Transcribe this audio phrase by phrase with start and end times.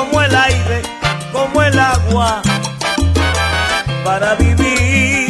[0.00, 0.82] como el aire,
[1.30, 2.40] como el agua
[4.02, 5.28] para vivir?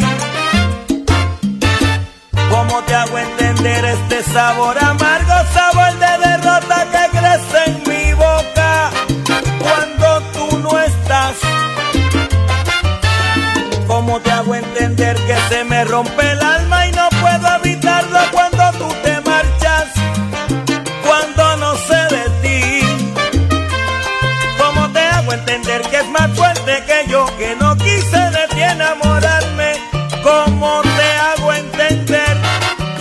[2.49, 8.91] ¿Cómo te hago entender este sabor amargo, sabor de derrota que crece en mi boca
[9.59, 11.35] cuando tú no estás?
[13.87, 16.30] ¿Cómo te hago entender que se me rompe
[27.11, 29.73] yo, que no quise de ti enamorarme?
[30.23, 32.37] ¿Cómo te hago entender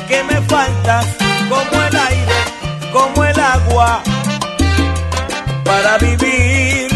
[0.08, 1.06] que me faltas
[1.48, 2.38] como el aire,
[2.92, 4.02] como el agua
[5.64, 6.88] para vivir?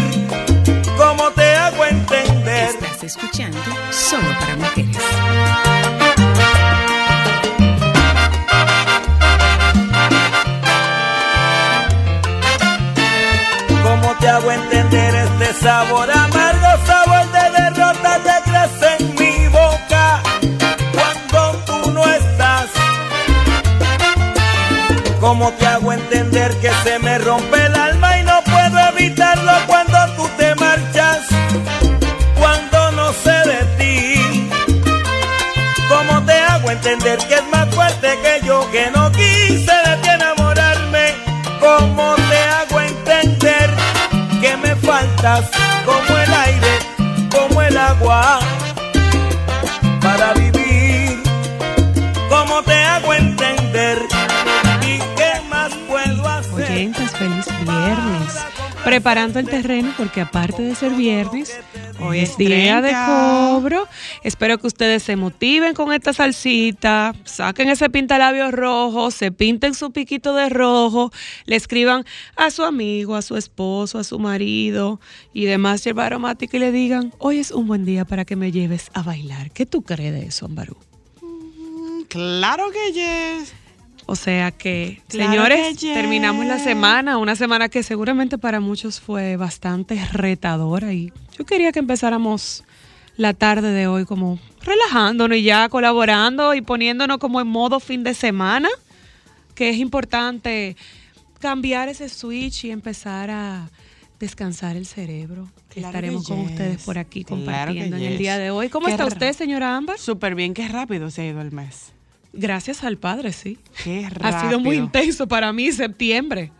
[0.97, 2.69] ¿Cómo te hago entender?
[2.69, 3.59] Estás escuchando
[3.91, 4.97] Solo para Mujeres.
[13.83, 16.11] ¿Cómo te hago entender este sabor
[25.25, 29.97] ¿Cómo te hago entender que se me rompe el alma y no puedo evitarlo cuando
[30.15, 31.21] tú te marchas?
[32.37, 34.49] Cuando no sé de ti.
[35.89, 40.09] ¿Cómo te hago entender que es más fuerte que yo, que no quise de ti
[40.09, 41.15] enamorarme?
[41.59, 43.71] ¿Cómo te hago entender
[44.39, 45.49] que me faltas
[45.85, 46.79] como el aire,
[47.31, 48.44] como el agua
[58.85, 61.59] Preparando el terreno porque aparte de ser viernes,
[61.99, 63.05] hoy es día de 30.
[63.07, 63.87] cobro.
[64.23, 69.91] Espero que ustedes se motiven con esta salsita, saquen ese pintalabio rojo, se pinten su
[69.91, 71.11] piquito de rojo,
[71.45, 74.99] le escriban a su amigo, a su esposo, a su marido
[75.33, 78.51] y demás yerba aromática y le digan, hoy es un buen día para que me
[78.51, 79.49] lleves a bailar.
[79.49, 80.77] ¿Qué tú crees de eso, Ambarú?
[82.07, 83.64] Claro que yes.
[84.07, 88.99] O sea que, Claro señores, que terminamos la semana, una semana que seguramente para muchos
[88.99, 92.63] fue bastante retadora y yo quería que empezáramos
[93.17, 98.03] la tarde de hoy como relajándonos y ya colaborando y poniéndonos como en modo fin
[98.03, 98.69] de semana,
[99.55, 100.75] que es importante
[101.39, 103.69] cambiar ese switch y empezar a
[104.19, 105.47] descansar el cerebro.
[105.69, 106.51] Claro Estaremos con yes.
[106.51, 108.69] ustedes por aquí Claro compartiendo en el día de hoy.
[108.69, 109.97] ¿Cómo Qué está usted, señora Ámbar?
[109.97, 111.94] Súper bien, qué rápido se ha ido el mes.
[112.35, 113.57] Gracias al Padre, sí.
[113.83, 114.27] Qué rápido.
[114.27, 116.51] Ha sido muy intenso para mí septiembre.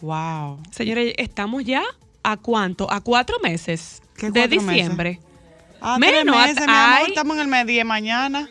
[0.00, 0.60] Wow.
[0.70, 1.82] Señores, estamos ya
[2.22, 2.90] a cuánto?
[2.90, 5.20] A cuatro meses ¿Qué de cuatro diciembre.
[5.80, 7.04] Ah, Menos, meses, mi amor, ay.
[7.08, 8.48] estamos en el mes 10 mañana.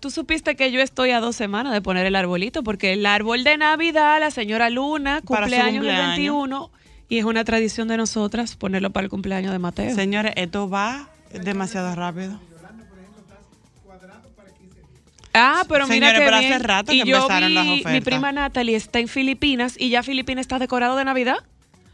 [0.00, 3.44] Tú supiste que yo estoy a dos semanas de poner el arbolito, porque el árbol
[3.44, 6.16] de Navidad, la señora Luna, su cumpleaños el cumpleaños.
[6.16, 6.70] 21,
[7.08, 9.94] y es una tradición de nosotras ponerlo para el cumpleaños de Mateo.
[9.94, 12.38] Señores, esto va demasiado rápido.
[15.36, 16.52] Ah, pero mira Señores, que pero bien.
[16.52, 20.02] hace rato y yo empezaron vi, las mi prima Natalie está en Filipinas y ya
[20.02, 21.36] Filipinas está decorado de Navidad.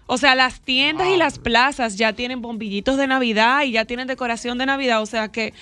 [0.06, 4.06] O sea, las tiendas y las plazas ya tienen bombillitos de Navidad y ya tienen
[4.06, 5.00] decoración de Navidad.
[5.00, 5.54] O sea que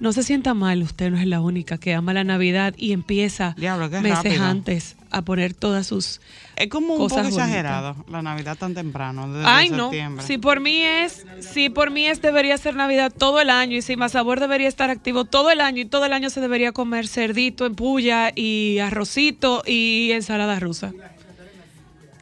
[0.00, 3.54] no se sienta mal, usted no es la única que ama la Navidad y empieza
[3.56, 4.44] Diablo, meses rápido.
[4.44, 6.20] antes a poner todas sus
[6.58, 7.34] Es como un poco bonitas.
[7.34, 9.90] exagerado la Navidad tan temprano, desde Ay, no.
[10.20, 13.82] Si por mí es, si por mí es, debería ser Navidad todo el año y
[13.82, 16.72] si más sabor debería estar activo todo el año y todo el año se debería
[16.72, 20.92] comer cerdito en puya y arrocito y ensalada rusa.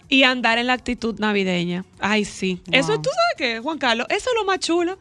[0.09, 1.85] Y andar en la actitud navideña.
[1.99, 2.61] Ay, sí.
[2.71, 3.03] Eso, Wow.
[3.03, 4.07] ¿tú sabes qué, Juan Carlos?
[4.11, 4.99] Eso es lo más chulo.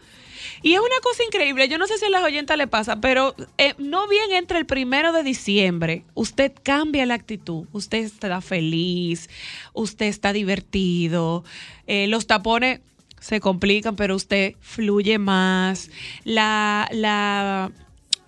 [0.66, 1.68] Y es una cosa increíble.
[1.68, 4.66] Yo no sé si a las oyentas le pasa, pero eh, no bien entre el
[4.66, 7.68] primero de diciembre, usted cambia la actitud.
[7.72, 9.30] Usted está feliz,
[9.74, 11.44] usted está divertido.
[11.86, 12.82] eh, los tapones
[13.20, 15.92] se complican, pero usted fluye más.
[16.24, 17.72] La, la,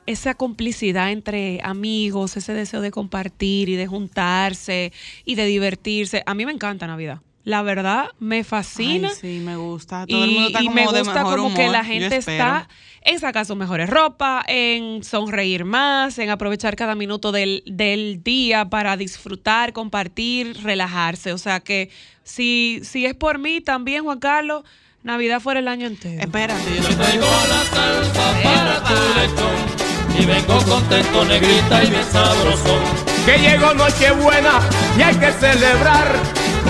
[0.05, 4.93] esa complicidad entre amigos, ese deseo de compartir y de juntarse
[5.25, 6.21] y de divertirse.
[6.27, 7.19] A mí me encanta Navidad.
[7.47, 9.07] La verdad, me fascina.
[9.07, 10.05] Ay, sí, me gusta.
[10.05, 11.83] Todo el Y, mundo está y como me de gusta mejor como que humor, la
[11.83, 12.67] yo gente está
[13.03, 18.65] en sacar sus mejores ropa, en sonreír más, en aprovechar cada minuto del, del día
[18.65, 21.31] para disfrutar, compartir, relajarse.
[21.31, 21.89] O sea que
[22.21, 24.63] si, si es por mí también, Juan Carlos,
[25.03, 26.21] Navidad fuera el año entero.
[26.21, 32.03] Espérate, yo Te traigo la salsa para tu lechón y vengo contento, negrita y bien
[32.11, 32.81] sabrosón.
[33.25, 34.59] Que llegó Nochebuena
[34.97, 36.07] y hay que celebrar.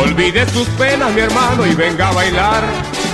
[0.01, 2.63] Olvide sus penas, mi hermano, y venga a bailar.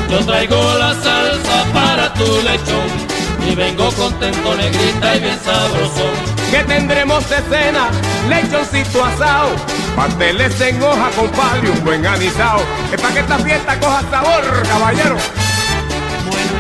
[0.10, 3.14] Yo traigo la salsa para tu lechón
[3.50, 6.12] y vengo contento, negrita y bien sabrosón.
[6.52, 7.90] Que tendremos de cena,
[8.30, 9.56] lechoncito asado,
[9.96, 12.62] pasteles en hoja con palo y un buen anisao.
[12.92, 15.18] Es para que esta fiesta coja sabor, caballero.
[16.28, 16.52] Bueno,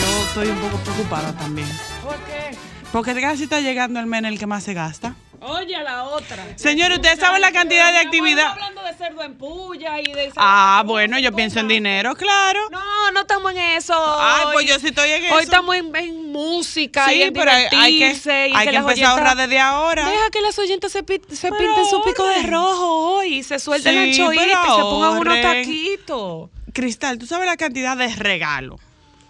[0.00, 1.68] yo estoy un poco preocupada también.
[2.02, 2.56] ¿Por qué?
[2.90, 5.14] Porque casi está llegando el mes en el que más se gasta.
[5.40, 6.44] Oye, a la otra.
[6.56, 8.48] Señores, ¿ustedes saben la cantidad de actividad?
[8.54, 10.32] Estamos hablando de cerdo en puya y de...
[10.36, 12.60] Ah, bueno, yo pienso en dinero, claro.
[12.70, 13.94] No, no estamos en eso.
[14.20, 15.34] Ay, pues yo sí estoy en eso.
[15.36, 18.68] Hoy estamos en, en música y Sí, en pero hay, hay que, divertirse y hay
[18.68, 20.08] que empezar a ahorrar desde ahora.
[20.08, 23.58] Deja que las oyentes se, pi- se pinten su pico de rojo hoy y se
[23.60, 26.50] suelten Sí, la choita y se pongan unos taquitos.
[26.72, 28.80] Cristal, ¿tú sabes la cantidad de regalos,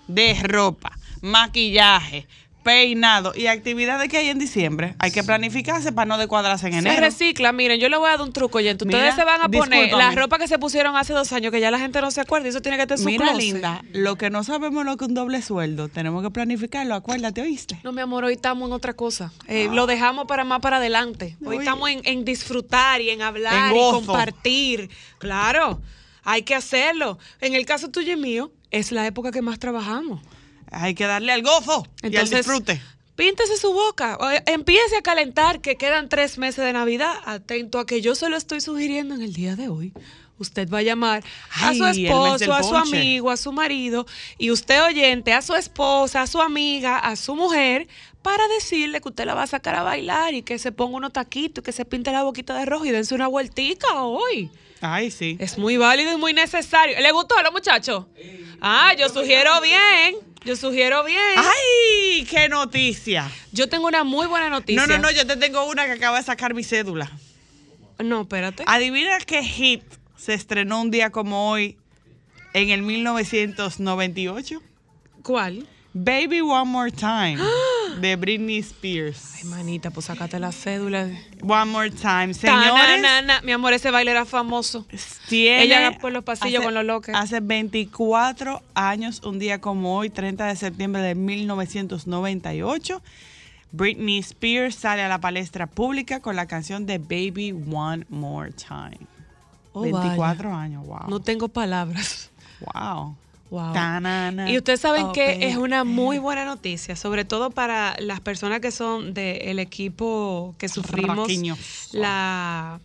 [0.06, 2.26] de ropa, maquillaje,
[2.68, 4.94] peinado y actividades que hay en diciembre?
[4.98, 7.00] Hay que planificarse para no descuadrarse en Se enero.
[7.00, 8.84] recicla, miren, yo le voy a dar un truco, oyente.
[8.84, 11.60] Ustedes Mira, se van a poner la ropa que se pusieron hace dos años, que
[11.60, 13.40] ya la gente no se acuerda, y eso tiene que estar en su Mira, closet.
[13.42, 17.78] linda, lo que no sabemos lo que un doble sueldo, tenemos que planificarlo, acuérdate, ¿oíste?
[17.84, 19.32] No, mi amor, hoy estamos en otra cosa.
[19.46, 21.36] Eh, Lo dejamos para más para adelante.
[21.44, 21.62] Hoy Uy.
[21.64, 24.90] estamos en, en disfrutar y en hablar En y compartir.
[25.16, 25.80] Claro,
[26.22, 27.18] hay que hacerlo.
[27.40, 30.20] En el caso tuyo y mío, es la época que más trabajamos.
[30.70, 32.80] Hay que darle al gozo y al Entonces, disfrute.
[33.16, 34.16] Píntese su boca.
[34.20, 37.14] o- Empiece a calentar que quedan tres meses de Navidad.
[37.24, 39.92] Atento a que yo se lo estoy sugiriendo en el día de hoy.
[40.38, 44.06] Usted va a llamar a su Ay, esposo, a su amigo, a su marido
[44.38, 47.88] y usted oyente a su esposa, a su amiga, a su mujer
[48.22, 51.12] para decirle que usted la va a sacar a bailar y que se ponga unos
[51.12, 54.48] taquitos y que se pinte la boquita de rojo y dense una vueltica hoy.
[54.80, 55.36] Ay, sí.
[55.40, 57.00] Es muy válido y muy necesario.
[57.00, 58.04] ¿Le gustó a los muchachos?
[58.60, 60.14] Ah, yo sugiero bien.
[60.44, 61.18] Yo sugiero bien.
[61.36, 63.30] ¡Ay, qué noticia!
[63.52, 64.86] Yo tengo una muy buena noticia.
[64.86, 67.10] No, no, no, yo te tengo una que acaba de sacar mi cédula.
[67.98, 68.64] No, espérate.
[68.66, 69.82] Adivina qué hit
[70.16, 71.76] se estrenó un día como hoy
[72.54, 74.62] en el 1998.
[75.22, 75.66] ¿Cuál?
[75.94, 77.38] Baby One More Time
[78.00, 79.34] de Britney Spears.
[79.38, 81.08] Ay, manita, pues sacate la cédula.
[81.42, 82.34] One More Time.
[82.34, 82.72] Señores.
[83.00, 84.86] Señores, Mi amor, ese baile era famoso.
[85.28, 87.14] tiene Ella por los pasillos hace- con los loques.
[87.14, 93.02] Hace 24 años, un día como hoy, 30 de septiembre de 1998,
[93.72, 98.98] Britney Spears sale a la palestra pública con la canción de Baby One More Time.
[99.72, 100.62] Oh, 24 vaya.
[100.62, 101.08] años, wow.
[101.08, 102.30] No tengo palabras.
[102.60, 103.16] Wow.
[103.50, 103.72] Wow.
[104.48, 108.70] Y ustedes saben que es una muy buena noticia, sobre todo para las personas que
[108.70, 111.88] son del equipo que sufrimos Raquiños.
[111.92, 112.78] la,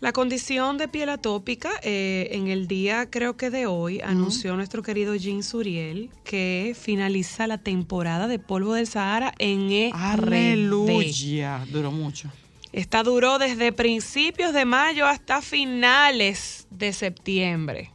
[0.00, 1.70] la condición de piel atópica.
[1.82, 7.46] eh, en el día, creo que de hoy, anunció nuestro querido Jean Suriel que finaliza
[7.46, 9.90] la temporada de polvo del Sahara en.
[9.94, 11.64] Aleluya.
[11.70, 12.30] Duró mucho.
[12.72, 17.90] Esta duró desde principios de mayo hasta finales de septiembre.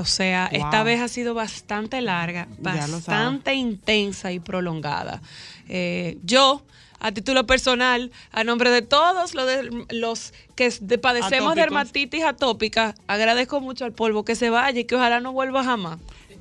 [0.00, 5.20] O sea, esta vez ha sido bastante larga, bastante intensa y prolongada.
[5.68, 6.62] Eh, yo,
[7.00, 11.56] a título personal, a nombre de todos los, de- los que de- padecemos de Atópicos.
[11.56, 15.98] dermatitis atópica, agradezco mucho al polvo que se vaya y que ojalá no vuelva jamás.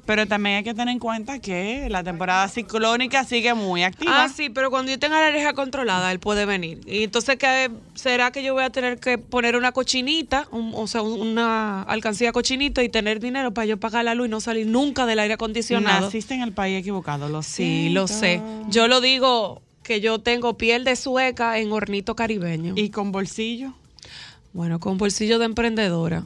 [0.08, 4.24] Pero también hay que tener en cuenta que la temporada ciclónica sigue muy activa.
[4.24, 6.80] Ah, sí, pero cuando yo tenga la alergia controlada, él puede venir.
[6.88, 10.88] Y entonces, ¿qué será que yo voy a tener que poner una cochinita, un- o
[10.88, 14.40] sea, un- una alcancía cochinito y tener dinero para yo pagar la luz y no
[14.40, 16.06] salir nunca del aire acondicionado?
[16.06, 18.42] Naciste en el país equivocado, lo Sí, lo sé.
[18.70, 22.74] Yo lo digo que yo tengo piel de sueca en hornito caribeño.
[22.78, 23.74] ¿Y con bolsillo?
[24.54, 26.24] Bueno, con bolsillo de emprendedora.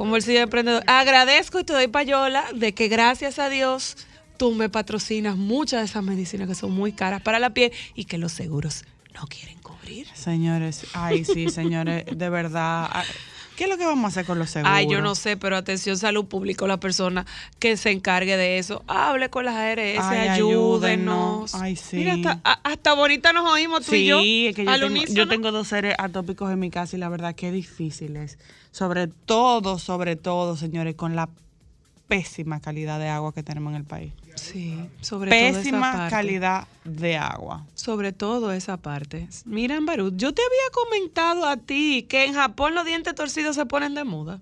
[0.00, 0.82] Con bolsillo de emprendedora.
[0.86, 3.98] Agradezco y te doy payola de que gracias a Dios
[4.38, 8.06] tú me patrocinas muchas de esas medicinas que son muy caras para la piel y
[8.06, 10.06] que los seguros no quieren cubrir.
[10.14, 12.88] Señores, ay, sí, señores, de verdad.
[12.90, 13.04] ah,
[13.56, 14.74] ¿Qué es lo que vamos a hacer con los seguros?
[14.74, 17.26] Ay, yo no sé, pero atención, salud pública, la persona
[17.58, 18.82] que se encargue de eso.
[18.86, 21.54] Hable con las ARS, Ay, ayúdenos.
[21.54, 21.98] Ay, sí.
[21.98, 24.18] Mira, hasta, bonita nos oímos tú y Sí, yo.
[24.48, 27.10] es que yo al tengo, yo tengo dos seres atópicos en mi casa y la
[27.10, 28.38] verdad que difícil es.
[28.70, 31.28] Sobre todo, sobre todo, señores, con la
[32.08, 34.12] pésima calidad de agua que tenemos en el país.
[34.34, 36.10] Sí, sobre todo esa Pésima parte.
[36.10, 37.66] calidad de agua.
[37.74, 39.28] Sobre todo esa parte.
[39.44, 43.66] Mira, Ambarut, yo te había comentado a ti que en Japón los dientes torcidos se
[43.66, 44.40] ponen de moda.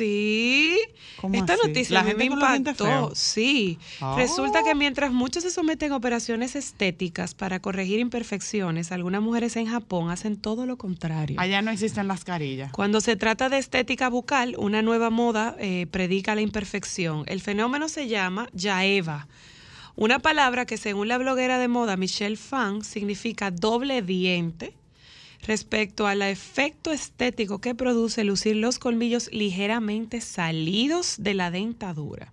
[0.00, 0.78] Sí.
[1.20, 1.66] ¿Cómo Esta así?
[1.66, 3.10] noticia ¿La a mí gente me impactó.
[3.14, 3.78] Sí.
[4.00, 4.16] Oh.
[4.16, 9.66] Resulta que mientras muchos se someten a operaciones estéticas para corregir imperfecciones, algunas mujeres en
[9.66, 11.38] Japón hacen todo lo contrario.
[11.38, 12.72] Allá no existen las carillas.
[12.72, 17.24] Cuando se trata de estética bucal, una nueva moda eh, predica la imperfección.
[17.26, 19.28] El fenómeno se llama yaeva,
[19.96, 24.79] una palabra que según la bloguera de moda Michelle Fan significa doble diente
[25.42, 32.32] respecto al efecto estético que produce lucir los colmillos ligeramente salidos de la dentadura.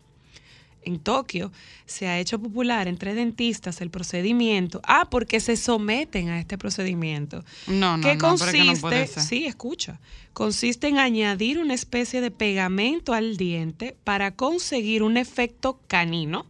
[0.84, 1.52] En Tokio
[1.86, 4.80] se ha hecho popular entre dentistas el procedimiento.
[4.86, 7.44] Ah, porque se someten a este procedimiento.
[7.68, 8.58] No, no, ¿Qué no, pero es consiste?
[8.60, 9.24] que no puede ser.
[9.24, 10.00] Sí, escucha.
[10.32, 16.46] Consiste en añadir una especie de pegamento al diente para conseguir un efecto canino.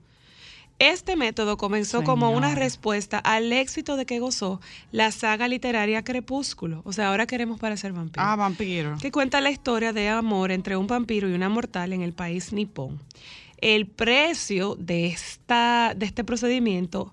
[0.80, 6.82] Este método comenzó como una respuesta al éxito de que gozó la saga literaria Crepúsculo.
[6.86, 8.96] O sea, ahora queremos parecer vampiros Ah, vampiro.
[9.02, 12.54] que cuenta la historia de amor entre un vampiro y una mortal en el país
[12.54, 13.00] nipón.
[13.60, 17.12] El precio de, esta, de este procedimiento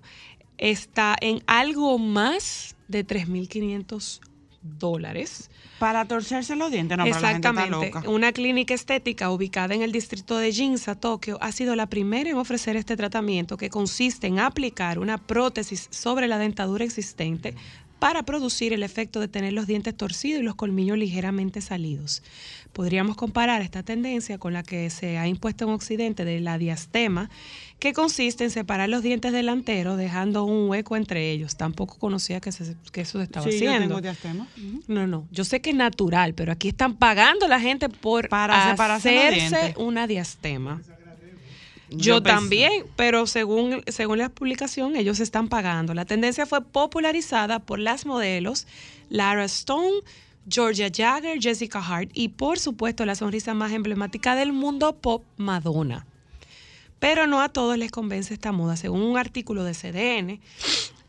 [0.59, 4.19] está en algo más de 3.500
[4.61, 5.49] dólares.
[5.79, 7.91] Para torcerse los dientes, no, pero la gente está Exactamente.
[7.93, 8.09] loca.
[8.09, 12.37] Una clínica estética ubicada en el distrito de Ginza, Tokio, ha sido la primera en
[12.37, 17.55] ofrecer este tratamiento que consiste en aplicar una prótesis sobre la dentadura existente
[17.99, 22.21] para producir el efecto de tener los dientes torcidos y los colmillos ligeramente salidos.
[22.73, 27.29] Podríamos comparar esta tendencia con la que se ha impuesto en Occidente de la diastema,
[27.79, 31.55] que consiste en separar los dientes delanteros dejando un hueco entre ellos.
[31.55, 33.87] Tampoco conocía que, se- que eso se estaba Sí, yo haciendo.
[33.87, 34.47] tengo diastema.
[34.87, 38.71] No, no, yo sé que es natural, pero aquí están pagando la gente por Para
[38.73, 40.81] hacerse una diastema.
[41.89, 45.93] Yo, también, pero según, según la publicación, ellos están pagando.
[45.93, 48.67] La tendencia fue popularizada por las modelos
[49.09, 50.01] Lara Stone,
[50.49, 56.05] Georgia Jagger, Jessica Hart y, por supuesto, la sonrisa más emblemática del mundo pop, Madonna.
[56.99, 58.77] Pero no a todos les convence esta moda.
[58.77, 60.39] Según un artículo de CDN,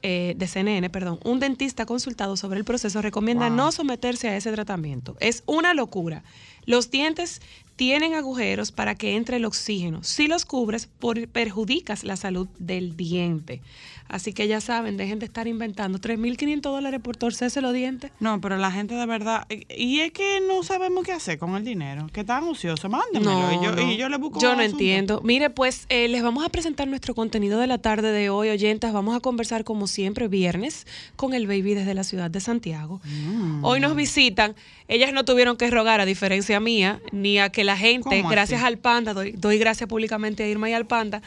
[0.02, 3.56] eh, de CNN, perdón, un dentista consultado sobre el proceso recomienda Wow.
[3.56, 5.16] no someterse a ese tratamiento.
[5.21, 6.23] Es una locura.
[6.64, 7.40] Los dientes
[7.76, 10.02] tienen agujeros para que entre el oxígeno.
[10.02, 13.61] Si los cubres, por- perjudicas la salud del diente.
[14.09, 18.11] Así que ya saben, dejen de estar inventando 3.500 dólares por torcerse los dientes.
[18.21, 19.47] No, pero la gente de verdad.
[19.49, 22.07] y- Y es que no sabemos qué hacer con el dinero.
[22.13, 22.91] Que están ociosos.
[22.91, 23.53] Mándenmelo.
[23.53, 23.83] y, yo, no.
[23.93, 24.73] y yo le busco Yo no asunto.
[24.79, 25.21] entiendo.
[25.25, 28.93] Mire, pues eh, les vamos a presentar nuestro contenido de la tarde de hoy, oyentas.
[28.93, 30.87] Vamos a conversar como siempre viernes
[31.17, 33.01] con el baby desde la ciudad de Santiago.
[33.05, 33.65] Mm.
[33.65, 34.55] Hoy nos visitan.
[34.89, 38.63] Ellas no tuvieron que rogar, a diferencia mía, ni a que la gente, ¿Cómo gracias
[38.63, 41.23] al panda, doy, doy gracias públicamente a Irma y al panda,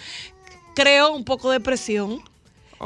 [0.76, 2.22] creó un poco de presión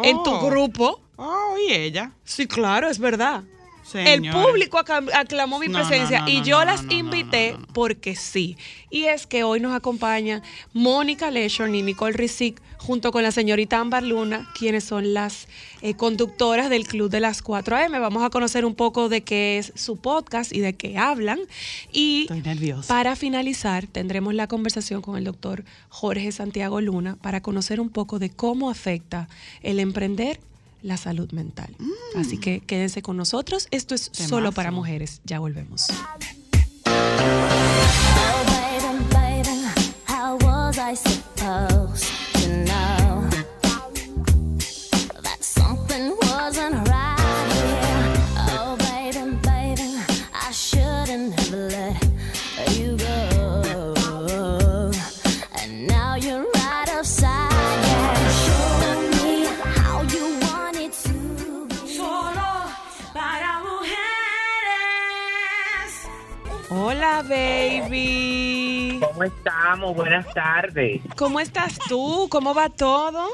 [0.03, 0.49] en tu Oh.
[0.49, 0.99] grupo.
[1.17, 2.11] Oh, y ella.
[2.23, 3.43] Sí, claro, es verdad.
[3.93, 8.57] El público aclamó mi No, no, presencia no, y yo las invité porque sí.
[8.89, 10.41] Y es que hoy nos acompañan
[10.73, 15.47] Mónica Leshorn y Nicole Rizic junto con la señorita Ámbar Luna, quienes son las
[15.81, 17.91] eh, conductoras del Club de las 4 AM.
[17.93, 21.39] Vamos a conocer un poco de qué es su podcast y de qué hablan.
[21.91, 22.87] Y Estoy nerviosa.
[22.93, 28.19] para finalizar, tendremos la conversación con el doctor Jorge Santiago Luna para conocer un poco
[28.19, 29.29] de cómo afecta
[29.61, 30.39] el emprender
[30.83, 31.75] la salud mental.
[32.15, 33.67] Así que quédense con nosotros.
[33.71, 35.21] Esto es solo para mujeres.
[35.23, 35.87] Ya volvemos.
[67.27, 68.99] Baby.
[68.99, 69.95] ¿Cómo estamos?
[69.95, 71.01] Buenas tardes.
[71.15, 72.27] ¿Cómo estás tú?
[72.29, 73.27] ¿Cómo va todo?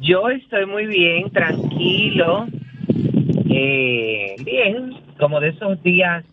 [0.00, 2.46] Yo estoy muy bien, tranquilo,
[3.50, 6.24] eh, bien, como de esos días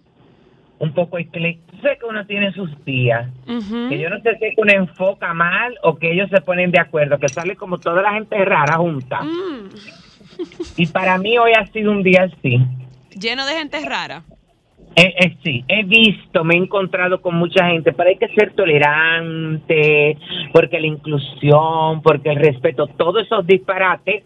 [0.79, 1.79] un poco eclécticos.
[1.82, 5.98] Sé que uno tiene sus días, que yo no sé si uno enfoca mal o
[5.98, 9.22] que ellos se ponen de acuerdo, que sale como toda la gente rara junta.
[9.22, 9.70] Mm,
[10.77, 12.60] Y para mí hoy ha sido un día así.
[13.12, 14.24] Lleno de gente rara.
[14.96, 18.53] Eh, eh, sí, he visto, me he encontrado con mucha gente, pero hay que ser
[18.53, 20.17] tolerante,
[20.51, 24.24] porque la inclusión, porque el respeto, todos esos disparates,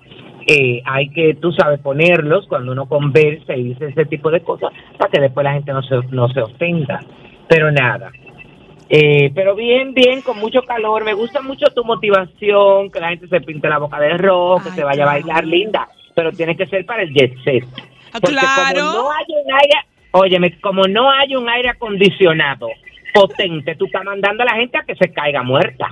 [0.48, 4.72] eh, hay que, tú sabes, ponerlos cuando uno conversa y dice ese tipo de cosas,
[4.98, 7.00] para que después la gente no se, no se ofenda.
[7.48, 8.12] Pero nada.
[8.90, 11.04] Eh, pero bien, bien, con mucho calor.
[11.04, 14.70] Me gusta mucho tu motivación, que la gente se pinte la boca de rojo, que
[14.70, 17.66] Ay, se vaya a bailar linda, pero tiene que ser para el jet set.
[18.14, 18.80] Ah, Porque claro.
[18.80, 19.76] como no hay un aire,
[20.14, 22.70] óyeme, como no hay un aire acondicionado
[23.14, 25.88] potente, tú estás mandando a la gente a que se caiga muerta.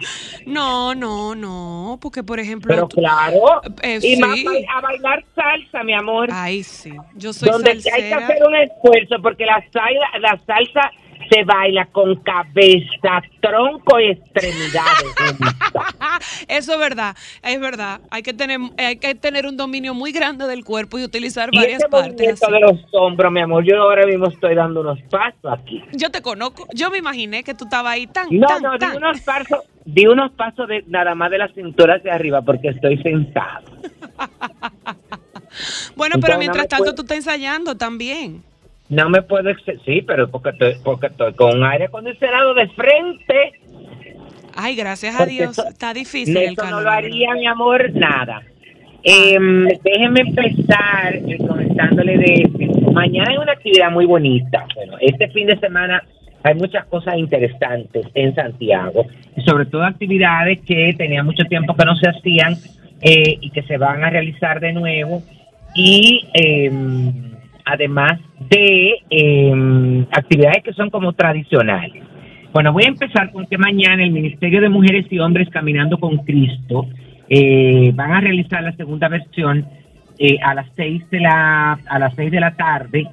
[0.47, 2.73] No, no, no, porque por ejemplo...
[2.73, 4.19] Pero tú- claro, Eh, y sí.
[4.19, 4.39] más
[4.75, 6.29] a bailar salsa, mi amor.
[6.31, 9.63] Ay, sí, yo soy donde hay que hacer un esfuerzo porque la
[10.19, 10.91] la salsa
[11.31, 15.15] se baila con cabeza, tronco y extremidades.
[16.47, 18.01] Eso es verdad, es verdad.
[18.09, 21.57] Hay que tener, hay que tener un dominio muy grande del cuerpo y utilizar y
[21.57, 22.43] varias ese partes.
[22.43, 22.51] así.
[22.51, 25.81] de los hombros, mi amor, yo ahora mismo estoy dando unos pasos aquí.
[25.93, 28.79] Yo te conozco, yo me imaginé que tú estabas ahí tan, No, tan, no, di
[28.79, 28.97] tan.
[28.97, 33.01] unos pasos, di unos pasos de nada más de la cintura hacia arriba porque estoy
[33.01, 33.71] sentado.
[35.97, 38.41] Bueno, Entonces, pero mientras tanto tú estás ensayando también.
[38.91, 39.49] No me puedo
[39.85, 43.53] sí, pero porque estoy, porque estoy con un aire acondicionado de frente.
[44.55, 46.71] Ay, gracias a Dios, eso- está difícil el Eso calor.
[46.75, 48.41] no lo haría, mi amor, nada.
[49.03, 52.43] Em, déjenme empezar eh, comentándole de
[52.91, 54.65] mañana hay una actividad muy bonita.
[54.75, 56.03] Bueno, este fin de semana
[56.43, 59.05] hay muchas cosas interesantes en Santiago,
[59.37, 62.55] y sobre todo actividades que tenía mucho tiempo que no se hacían
[63.01, 65.23] eh, y que se van a realizar de nuevo.
[65.73, 67.30] Y em,
[67.65, 72.03] además de em, actividades que son como tradicionales.
[72.53, 76.17] Bueno, voy a empezar con que mañana el Ministerio de Mujeres y Hombres Caminando con
[76.17, 76.87] Cristo
[77.29, 79.65] eh, van a realizar la segunda versión
[80.19, 83.07] eh, a las seis de la a las seis de la tarde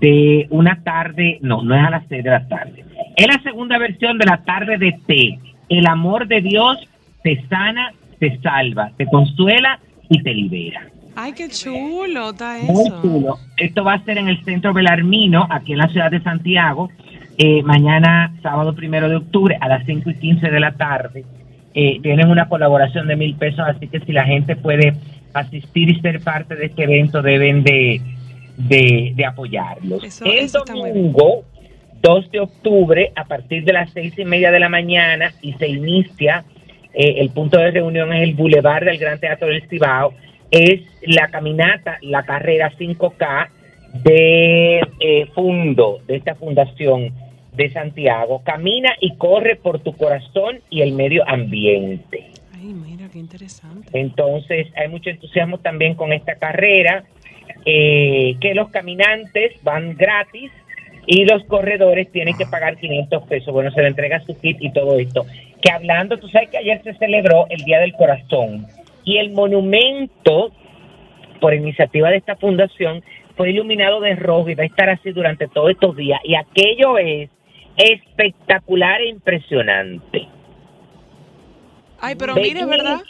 [0.00, 2.84] de una tarde, no, no es a las seis de la tarde.
[3.16, 5.38] Es la segunda versión de la tarde de té.
[5.68, 6.78] El amor de Dios
[7.22, 10.86] te sana, te salva, te consuela y te libera.
[11.20, 13.02] Ay, qué chulo está Muy eso.
[13.02, 13.38] chulo.
[13.56, 16.90] Esto va a ser en el Centro Belarmino, aquí en la ciudad de Santiago,
[17.38, 21.24] eh, mañana, sábado primero de octubre, a las 5 y 15 de la tarde.
[21.74, 24.94] Eh, tienen una colaboración de mil pesos, así que si la gente puede
[25.34, 28.00] asistir y ser parte de este evento, deben de,
[28.56, 30.04] de, de apoyarlos.
[30.04, 31.44] Eso- el eso muy domingo,
[32.00, 35.66] 2 de octubre, a partir de las seis y media de la mañana, y se
[35.66, 36.44] inicia,
[36.94, 40.14] eh, el punto de reunión es el Boulevard del Gran Teatro del Cibao,
[40.50, 43.48] es la caminata, la carrera 5K
[43.92, 47.12] de eh, Fundo, de esta fundación
[47.54, 48.42] de Santiago.
[48.44, 52.26] Camina y corre por tu corazón y el medio ambiente.
[52.54, 53.88] Ay, mira, qué interesante.
[53.92, 57.04] Entonces hay mucho entusiasmo también con esta carrera,
[57.64, 60.50] eh, que los caminantes van gratis
[61.06, 63.52] y los corredores tienen que pagar 500 pesos.
[63.52, 65.24] Bueno, se le entrega su kit y todo esto.
[65.62, 68.66] Que hablando, tú sabes que ayer se celebró el Día del Corazón
[69.08, 70.52] y el monumento,
[71.40, 73.02] por iniciativa de esta fundación,
[73.38, 76.20] fue iluminado de rojo y va a estar así durante todos estos días.
[76.24, 77.30] Y aquello es
[77.78, 80.28] espectacular e impresionante.
[82.00, 83.00] Ay, pero mire, ¿verdad?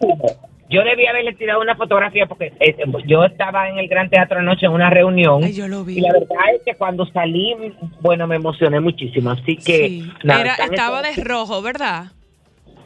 [0.70, 4.66] Yo debía haberle tirado una fotografía porque eh, yo estaba en el Gran Teatro anoche
[4.66, 5.42] en una reunión.
[5.42, 5.98] Ay, yo lo vi.
[5.98, 7.56] Y la verdad es que cuando salí,
[8.02, 9.30] bueno, me emocioné muchísimo.
[9.30, 10.12] Así que Sí.
[10.22, 12.12] nada, Era, estaba de rojo, ¿verdad?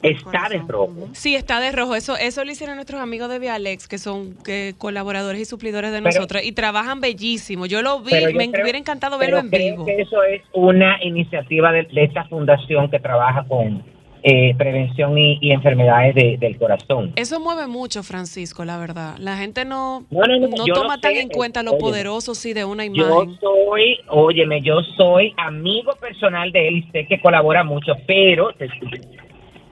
[0.03, 1.09] Está de rojo.
[1.13, 1.95] Sí, está de rojo.
[1.95, 6.03] Eso, eso lo hicieron nuestros amigos de Vialex, que son que, colaboradores y suplidores de
[6.03, 7.67] Pero- nosotros, y trabajan bellísimo.
[7.67, 9.85] Yo lo vi, yo me creo- hubiera encantado verlo pero en creo vivo.
[9.87, 13.91] que eso es una iniciativa de, de esta fundación que trabaja con
[14.25, 17.13] eh, prevención y, y enfermedades de- del corazón.
[17.17, 19.17] Eso mueve mucho, Francisco, la verdad.
[19.19, 21.81] La gente no, No, no, no, no yo toma tan sé, en cuenta lo oye.
[21.81, 22.93] poderoso sí de una Yo
[23.25, 23.37] imagen.
[23.41, 28.69] soy, óyeme, yo soy amigo personal de él y sé que colabora mucho, pero te-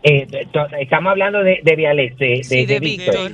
[0.02, 0.26] eh,
[0.80, 3.32] estamos hablando de, de Vialex, de, Sí, de de Víctor.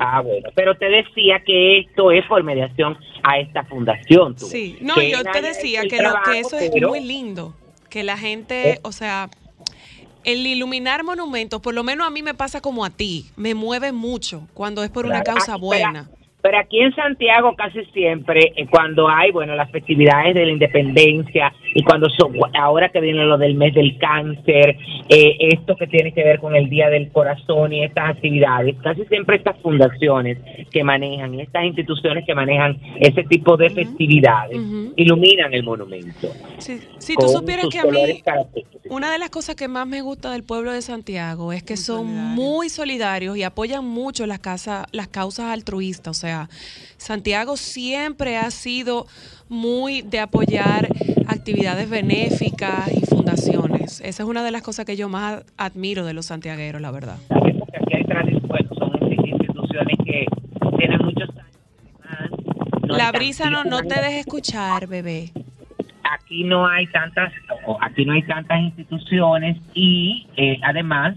[0.00, 4.34] Ah, bueno, pero te decía que esto es por mediación a esta fundación.
[4.36, 4.46] tú.
[4.46, 7.54] Sí, no, Que yo te decía que, lo, que eso es muy lindo.
[7.88, 8.78] Que la gente, Eh.
[8.82, 9.28] o sea,
[10.24, 13.90] el iluminar monumentos, por lo menos a mí me pasa como a ti, me mueve
[13.92, 16.10] mucho cuando es por una causa Ah, buena.
[16.42, 21.52] Pero aquí en Santiago casi siempre, eh, cuando hay, bueno, las festividades de la independencia
[21.74, 24.76] y cuando son, ahora que viene lo del mes del cáncer,
[25.08, 29.04] eh, esto que tiene que ver con el Día del Corazón y estas actividades, casi
[29.06, 30.38] siempre estas fundaciones
[30.70, 34.58] que manejan estas instituciones que manejan ese tipo de festividades
[34.96, 36.28] iluminan el monumento.
[36.58, 38.22] Sí, si tú supieras que a mí,
[38.88, 41.82] una de las cosas que más me gusta del pueblo de Santiago es que Muy
[41.82, 42.34] son solidarios.
[42.34, 46.16] muy solidarios y apoyan mucho las, casas, las causas altruistas.
[46.16, 46.29] O sea,
[46.96, 49.06] Santiago siempre ha sido
[49.48, 50.88] muy de apoyar
[51.26, 54.00] actividades benéficas y fundaciones.
[54.00, 57.18] Esa es una de las cosas que yo más admiro de los santiagueros, la verdad.
[57.28, 60.26] porque aquí hay tradiciones, bueno, son instituciones que
[60.78, 61.56] tienen muchos años.
[62.08, 65.32] además, no la brisa no, no te dejes escuchar, bebé.
[66.04, 67.32] aquí no hay tantas
[67.80, 71.16] aquí no hay tantas instituciones y eh, además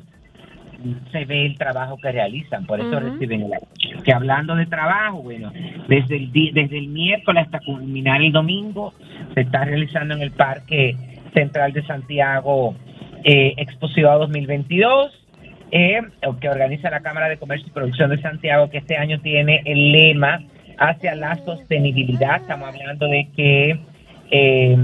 [1.11, 4.03] se ve el trabajo que realizan, por eso reciben el apoyo.
[4.03, 5.51] Que hablando de trabajo, bueno,
[5.87, 8.93] desde el desde el miércoles hasta culminar el domingo
[9.33, 10.95] se está realizando en el Parque
[11.33, 12.75] Central de Santiago
[13.23, 15.23] eh, Exposiva 2022
[15.75, 16.01] eh,
[16.39, 19.91] que organiza la Cámara de Comercio y Producción de Santiago, que este año tiene el
[19.91, 20.39] lema
[20.77, 22.41] hacia la sostenibilidad.
[22.41, 23.79] Estamos hablando de que
[24.29, 24.77] eh,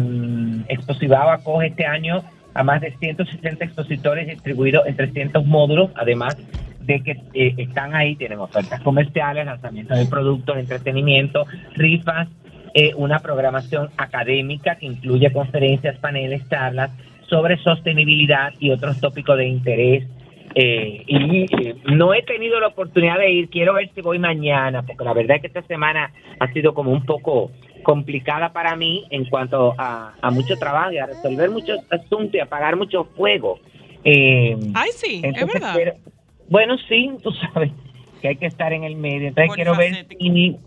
[1.31, 6.38] acoge este año a más de 160 expositores distribuidos en 300 módulos, además
[6.81, 12.27] de que eh, están ahí, tienen ofertas comerciales, lanzamiento de productos, entretenimiento, rifas,
[12.73, 16.91] eh, una programación académica que incluye conferencias, paneles, charlas
[17.27, 20.07] sobre sostenibilidad y otros tópicos de interés.
[20.55, 24.81] Eh, y eh, no he tenido la oportunidad de ir, quiero ver si voy mañana,
[24.81, 27.51] porque la verdad es que esta semana ha sido como un poco
[27.84, 32.39] complicada para mí en cuanto a, a mucho trabajo y a resolver muchos asuntos y
[32.39, 33.60] a pagar mucho fuego.
[34.04, 35.74] Eh, Ay, sí, es verdad.
[35.76, 35.94] quiero-
[36.50, 37.72] bueno, sí, tú sabes
[38.22, 39.28] que hay que estar en el medio.
[39.30, 40.58] Entonces quiero ver si,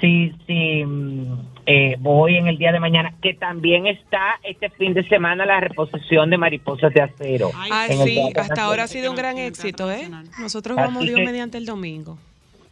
[0.00, 4.92] si, si mm, eh, voy en el día de mañana, que también está este fin
[4.92, 7.50] de semana la reposición de mariposas de acero.
[7.54, 10.08] Ay, sí, hasta ahora ha sido un gran éxito, ¿eh?
[10.40, 12.18] Nosotros vamos Dios mediante el domingo.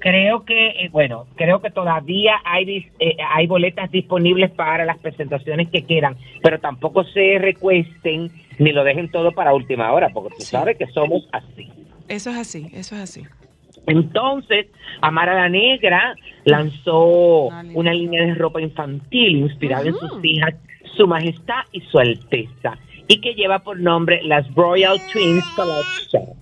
[0.02, 5.68] Creo que, eh, bueno, creo que todavía hay eh, hay boletas disponibles para las presentaciones
[5.68, 10.40] que quieran, pero tampoco se recuesten ni lo dejen todo para última hora, porque tú
[10.42, 10.50] Sí.
[10.50, 11.70] sabes que somos así.
[12.08, 13.22] Eso es así, eso es así.
[13.86, 14.66] Entonces,
[15.00, 17.78] Amara la Negra lanzó Una línea.
[17.78, 20.54] una línea de ropa infantil inspirada en sus hijas,
[20.96, 26.41] Su Majestad y Su Alteza, y que lleva por nombre las Royal Twins Collection.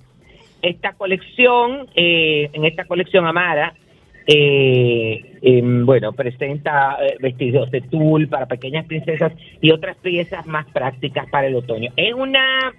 [0.63, 3.75] Esta colección, eh, en esta colección Amara,
[4.27, 10.67] eh, em, bueno, presenta eh, vestidos de tul para pequeñas princesas y otras piezas más
[10.71, 11.91] prácticas para el otoño.
[11.97, 12.73] Es una,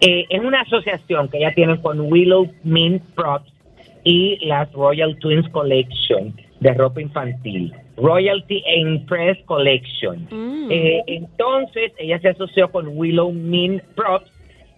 [0.00, 3.52] eh, es una asociación que ya tienen con Willow Mint Props
[4.04, 7.72] y las Royal Twins Collection de ropa infantil.
[7.96, 10.26] Royalty Impress Collection.
[10.30, 10.70] Mm.
[10.70, 14.30] Eh, entonces, ella se asoció con Willow Mint Props,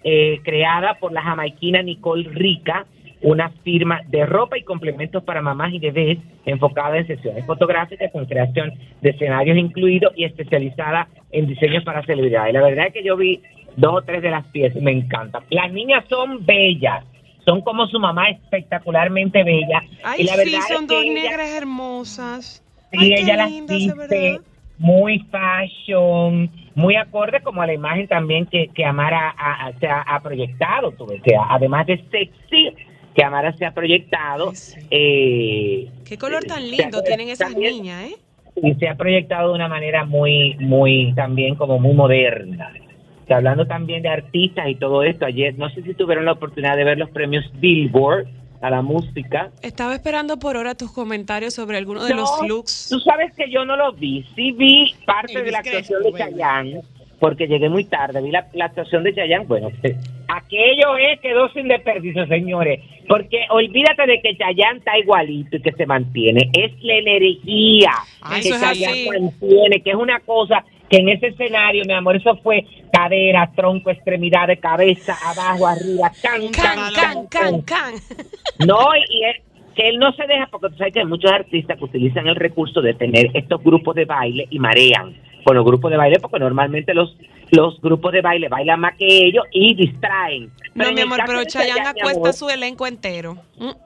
[0.04, 2.86] eh, creada por la jamaiquina Nicole Rica,
[3.22, 8.26] una firma de ropa y complementos para mamás y bebés enfocada en sesiones fotográficas con
[8.26, 12.52] creación de escenarios incluidos y especializada en diseños para celebridades.
[12.52, 13.40] La verdad es que yo vi
[13.76, 15.42] dos o tres de las piezas me encantan.
[15.50, 17.02] Las niñas son bellas,
[17.46, 19.82] son como su mamá espectacularmente bella.
[20.02, 22.62] Ay, y la sí, son es dos ella- negras hermosas.
[22.92, 23.80] Sí, Ay, ella las lindas,
[24.78, 30.00] muy fashion, muy acorde como a la imagen también que, que Amara ha- se ha,
[30.02, 32.74] ha proyectado, tú ves, además de sexy,
[33.14, 34.52] que Amara se ha proyectado.
[34.54, 34.80] Sí.
[34.90, 38.14] eh, Qué color tan eh, lindo se- tienen esas también- niñas, ¿eh?
[38.62, 42.72] Y se ha proyectado de una manera muy, muy, también como muy moderna.
[43.26, 46.76] Que hablando también de artistas y todo esto, ayer, no sé si tuvieron la oportunidad
[46.76, 48.26] de ver los premios Billboard
[48.64, 49.50] a la música.
[49.61, 52.88] Estaba esperando por ahora tus comentarios sobre algunos de No, los looks.
[52.88, 54.24] Tú sabes que yo no lo vi.
[54.35, 56.12] Sí vi parte El de la actuación de.
[56.12, 56.81] Chayanne,
[57.20, 58.22] porque llegué muy tarde.
[58.22, 59.44] Vi la, la actuación de Chayanne.
[59.44, 59.68] Bueno,
[60.29, 62.81] aquello es, quedó sin desperdicio, señores.
[63.07, 66.48] Porque olvídate de que Chayanne está igualito y que se mantiene.
[66.55, 67.90] Es la energía
[68.22, 72.37] Ay, que Chayanne mantiene, que es una cosa que en ese escenario, mi amor, eso
[72.42, 77.94] fue cadera, tronco, extremidades, cabeza, abajo, arriba, can, Can, can, can, can.
[78.66, 79.42] no, y él-
[79.75, 82.37] que él no se deja, porque tú sabes que hay muchos artistas que utilizan el
[82.37, 86.38] recurso de tener estos grupos de baile y marean con los grupos de baile, porque
[86.38, 87.16] normalmente los
[87.51, 90.51] los grupos de baile bailan más que ellos y distraen.
[90.75, 93.37] No, en mi amor, pero Chayanne acuesta amor, su elenco entero.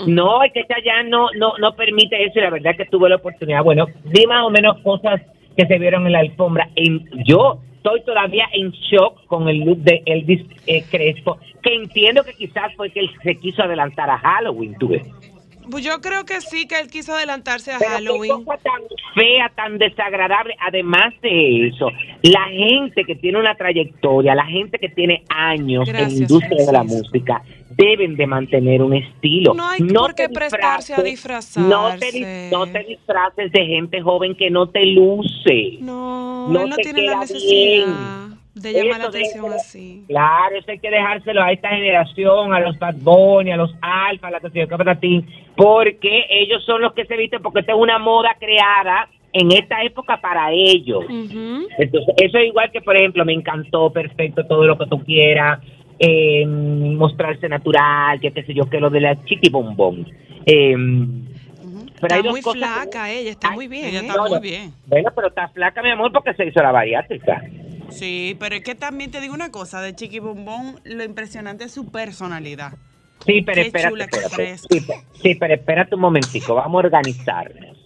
[0.06, 3.08] No, es que Chayanne no, no, no permite eso y la verdad es que tuve
[3.08, 3.62] la oportunidad.
[3.64, 5.20] Bueno, vi más o menos cosas
[5.58, 6.68] que se vieron en la alfombra.
[6.76, 12.22] En, yo estoy todavía en shock con el look de Elvis eh, Crespo, que entiendo
[12.22, 15.02] que quizás fue que él se quiso adelantar a Halloween, tú ves.
[15.70, 18.44] Pues yo creo que sí, que él quiso adelantarse a Pero qué Halloween.
[18.44, 18.80] cosa tan
[19.14, 20.54] fea, tan desagradable.
[20.60, 21.90] Además de eso,
[22.22, 26.72] la gente que tiene una trayectoria, la gente que tiene años en la industria de
[26.72, 29.54] la música, deben de mantener un estilo.
[29.54, 32.48] No hay por qué prestarse a disfraces- No te, disfrazarse.
[32.50, 35.76] no te disfraces de gente joven que no te luce.
[35.80, 38.27] No, No él no tiene la necesidad
[38.60, 40.04] de llamar la atención así.
[40.08, 44.28] Claro, eso hay que dejárselo a esta generación, a los Bad Bunny, a los Alfa,
[44.28, 48.36] a la Patatín, porque ellos son los que se visten, porque esta es una moda
[48.38, 51.04] creada en esta época para ellos.
[51.08, 55.60] Entonces, eso es igual que, por ejemplo, me encantó, perfecto, todo lo que tú quieras,
[55.98, 60.06] eh, mostrarse natural, que qué sé yo, que lo de la chiqui bombón.
[60.46, 60.74] Eh,
[62.00, 63.86] pero hay Está dos muy que- flaca ella, está Ay, muy bien.
[63.86, 64.06] Ella ¿eh?
[64.06, 64.72] está No, muy bien.
[64.86, 67.42] Bueno, pero está flaca, mi amor, porque se hizo la bariátrica.
[67.90, 71.72] Sí, pero es que también te digo una cosa, de Chiqui Bombón, lo impresionante es
[71.72, 72.72] su personalidad.
[73.26, 74.58] Sí, pero Qué espérate, espérate.
[74.58, 77.76] Sí, pe- sí, pero espérate un momentico, vamos a organizarnos.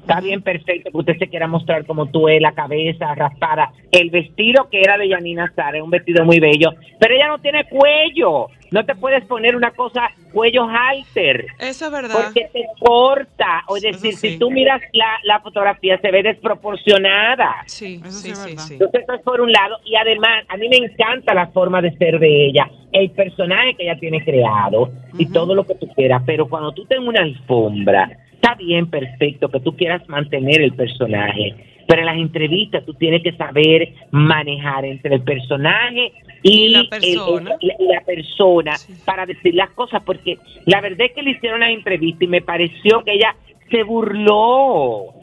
[0.00, 3.72] Está bien perfecto que usted se quiera mostrar como tú es, la cabeza raspada.
[3.92, 7.38] El vestido que era de Yanina Sara es un vestido muy bello, pero ella no
[7.38, 8.48] tiene cuello.
[8.72, 11.46] No te puedes poner una cosa cuello halter.
[11.60, 12.14] Eso es verdad.
[12.14, 13.62] Porque te corta.
[13.68, 14.30] O es decir, sí.
[14.30, 17.62] si tú miras la, la fotografía, se ve desproporcionada.
[17.66, 18.62] Sí, Eso sí sí, es sí, verdad.
[18.64, 18.72] sí.
[18.74, 21.92] Entonces eso es por un lado y además a mí me encanta la forma de
[21.96, 26.22] ser de ella, el personaje que ella tiene creado y todo lo que tú quieras,
[26.24, 31.54] pero cuando tú tengas una alfombra, está bien, perfecto, que tú quieras mantener el personaje,
[31.86, 37.54] pero en las entrevistas tú tienes que saber manejar entre el personaje y, la persona.
[37.60, 38.94] el- la, la persona Sí.
[39.04, 42.40] para decir las cosas, porque la verdad es que le hicieron las entrevistas y me
[42.42, 43.36] pareció que ella
[43.70, 45.14] se burló.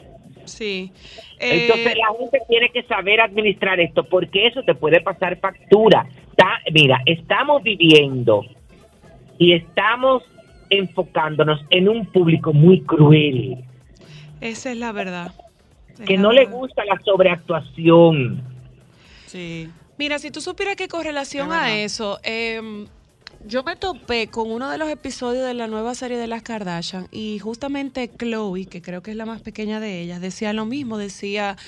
[0.44, 0.92] Sí.
[1.38, 6.06] Entonces Eh, la gente tiene que saber administrar esto porque eso te puede pasar factura.
[6.30, 8.44] Está- mira, estamos viviendo
[9.38, 10.22] y estamos
[10.70, 13.58] enfocándonos en un público muy cruel,
[14.40, 15.32] esa es la verdad.
[15.92, 18.42] Es que la no le gusta la sobreactuación.
[19.26, 19.68] Sí.
[20.00, 22.86] Mira, si tú supieras que con relación a eso, em,
[23.46, 27.06] yo me topé con uno de los episodios de la nueva serie de las Kardashian
[27.12, 30.96] y justamente Chloe, que creo que es la más pequeña de ellas, decía lo mismo,
[30.96, 31.58] decía,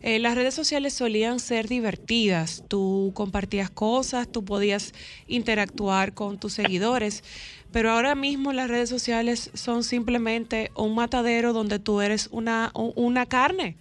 [0.00, 4.92] eh, las redes sociales solían ser divertidas, tú compartías cosas, tú podías
[5.26, 7.24] interactuar con tus seguidores,
[7.72, 13.26] pero ahora mismo las redes sociales son simplemente un matadero donde tú eres una, una
[13.26, 13.76] carne.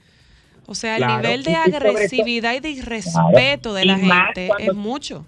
[0.67, 4.73] O sea, el Claro, nivel de agresividad y de irrespeto de la gente cuando- es
[4.77, 5.25] mucho.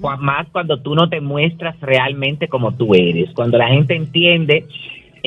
[0.00, 4.64] Cu- Más cuando tú no te muestras realmente como tú eres, cuando la gente entiende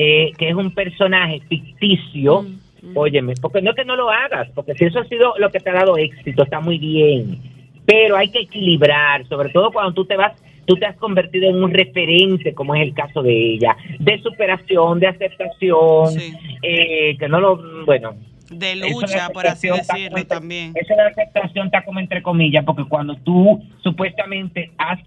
[0.00, 2.42] eh, que es un personaje ficticio,
[2.82, 5.50] Mm, óyeme, porque no es que no lo hagas, porque si eso ha sido lo
[5.50, 7.38] que te ha dado éxito, está muy bien,
[7.84, 10.32] pero hay que equilibrar, sobre todo cuando tú te vas,
[10.66, 15.00] tú te has convertido en un referente, como es el caso de ella, de superación,
[15.00, 16.32] de aceptación, Sí.
[16.62, 18.14] eh, que no lo, bueno,
[18.50, 20.72] De lucha, por así está decirlo también.
[20.74, 24.98] Eso de aceptación está como entre comillas, porque cuando tú supuestamente has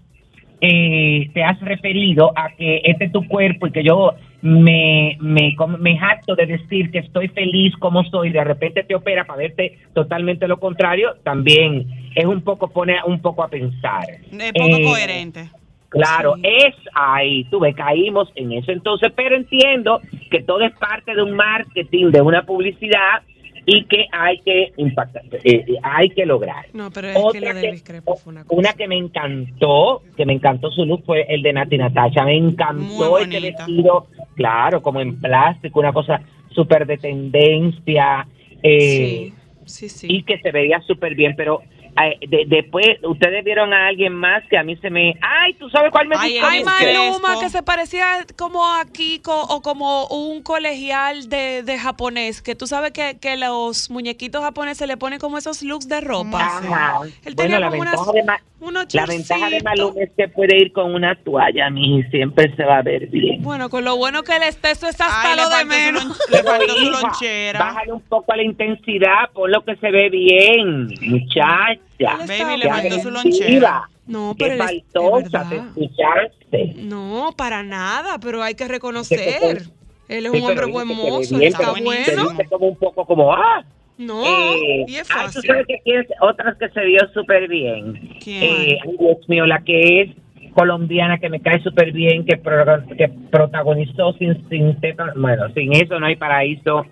[0.64, 5.56] eh, te has referido a que este es tu cuerpo y que yo me, me,
[5.80, 9.80] me jacto de decir que estoy feliz como soy, de repente te opera para verte
[9.92, 14.04] totalmente lo contrario, también es un poco, pone un poco a pensar.
[14.08, 15.50] Es poco Eh, coherente.
[15.92, 16.42] Claro, Sí.
[16.44, 20.00] es ahí, tuve, caímos en eso entonces, pero entiendo
[20.30, 23.22] que todo es parte de un marketing, de una publicidad
[23.64, 26.64] y que hay que impactar, eh, eh, hay que lograr.
[26.72, 28.58] No, pero es que Otra de que- Crepo fue una cosa.
[28.58, 32.36] Una que me encantó, que me encantó su look fue el de Nati Natasha, me
[32.36, 38.26] encantó este vestido, claro, como en plástico, una cosa súper de tendencia,
[38.62, 39.30] eh,
[39.64, 40.06] sí, sí, sí.
[40.10, 41.60] y que se veía súper bien, pero
[41.94, 45.14] de- después ustedes vieron a alguien más que a mí se me...
[45.20, 46.64] ¡Ay, tú sabes cuál me Ay, Ay, el?
[46.64, 52.54] Maluma, que se parecía como a Kiko o como un colegial de, de japonés, que
[52.54, 56.40] tú sabes que, que los muñequitos japoneses le ponen como esos looks de ropa.
[56.58, 57.00] Ajá.
[57.24, 59.60] Él Bueno, tenía la como ventaja, unas- Ma- unos la ventaja de.
[59.62, 63.42] Maluma es que puede ir con una toalla, mi siempre se va a ver bien.
[63.42, 66.04] Bueno, con lo bueno que él está, eso es hasta Ay, lo de su menos.
[66.04, 67.58] lon- le faltó su lonchera.
[67.58, 71.81] Bájale un poco la intensidad, por lo que se ve bien, muchacha.
[72.06, 73.88] Baby, le Qué faltó su lonchera.
[74.06, 74.58] No, Qué pero es
[74.92, 75.66] faltosa, te verdad.
[75.68, 76.74] escuchaste.
[76.76, 79.62] No, para nada, pero hay que reconocer.
[80.08, 82.38] Él es Sí, un hombre buen que se ve mozo, bien, está bueno.
[82.50, 83.64] como un poco como, ah,
[83.98, 85.42] No, Eh, y es ah, tú fácil.
[85.46, 88.16] sabes que es otras que se vio súper bien.
[88.22, 88.42] ¿Quién?
[88.42, 90.10] Eh, Dios mío, la que es
[90.54, 94.76] colombiana que me cae súper bien, que, pro- que protagonizó sin, sin
[95.16, 96.84] bueno, sin eso no hay paraíso.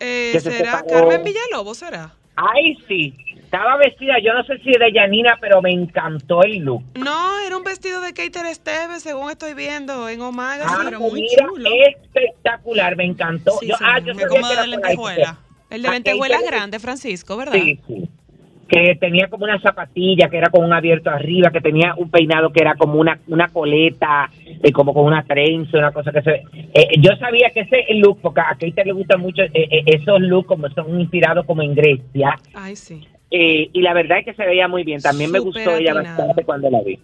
[0.00, 0.82] Eh, se ¿Será.
[0.88, 1.78] Carmen Villalobos?
[1.78, 2.14] ¿Será?
[2.36, 6.82] Ay, sí, Estaba vestida, yo no sé si de Yanina, pero me encantó el look.
[6.96, 10.66] No, era un vestido de Keiter Esteves, según estoy viendo en Omega.
[10.66, 11.70] Ah, pero muy mira, chulo.
[11.88, 13.52] espectacular, me encantó.
[13.60, 15.38] Sí, yo, sí, ah, yo sabía como de lentejuela.
[15.70, 17.54] El de Ah, lentejuelas grande, Francisco, ¿verdad?
[17.54, 18.08] Sí, sí.
[18.68, 22.50] Que tenía como una zapatilla, que era con un abierto arriba, que tenía un peinado
[22.50, 26.42] que era como una, una coleta, eh, como con una trenza, una cosa que se...
[26.74, 30.20] eh, yo sabía que ese look, porque a Keita le gustan mucho eh, eh, esos
[30.20, 33.06] looks como son inspirados como en Grecia, Ay, sí.
[33.30, 35.00] eh, y la verdad es que se veía muy bien.
[35.00, 36.98] También me gustó ella bastante cuando la vi.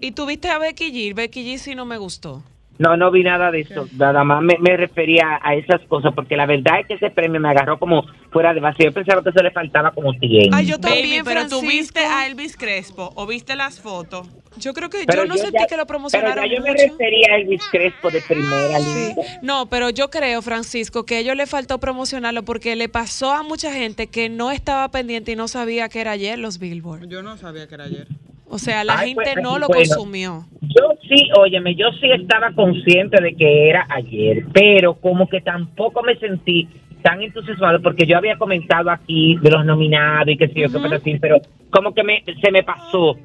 [0.00, 1.14] ¿Y tuviste a Becky G?
[1.14, 2.42] Becky G sí no me gustó.
[2.78, 3.88] No, no vi nada de eso.
[3.96, 7.40] Nada más me, me refería a esas cosas, porque la verdad es que ese premio
[7.40, 8.84] me agarró como fuera de base.
[8.84, 10.54] Yo pensaba que eso le faltaba como tiempo.
[10.56, 14.28] Ay, yo Baby, también, pero tú viste a Elvis Crespo o viste las fotos.
[14.56, 16.72] Yo creo que Pero yo no sentí ya- que lo Pero promocionaron ya yo me
[16.72, 18.84] refería a Elvis Crespo de primera Sí.
[19.08, 19.38] línea.
[19.42, 23.42] No, pero yo creo, Francisco, que a ellos le faltó promocionarlo porque le pasó a
[23.42, 27.08] mucha gente que no estaba pendiente y no sabía que era ayer los Billboard.
[27.08, 28.06] Yo no sabía que era ayer.
[28.50, 29.84] O sea, la Ay, gente pues, no lo bueno.
[29.84, 30.46] consumió.
[30.62, 36.02] Yo sí, óyeme, yo sí estaba consciente de que era ayer, pero como que tampoco
[36.02, 36.68] me sentí
[37.02, 40.78] tan entusiasmado porque yo había comentado aquí de los nominados y que sí, yo qué
[40.78, 40.88] Ujú.
[40.88, 41.36] pero sí, pero
[41.70, 43.16] como que me, se me pasó.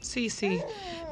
[0.00, 0.58] Sí, sí.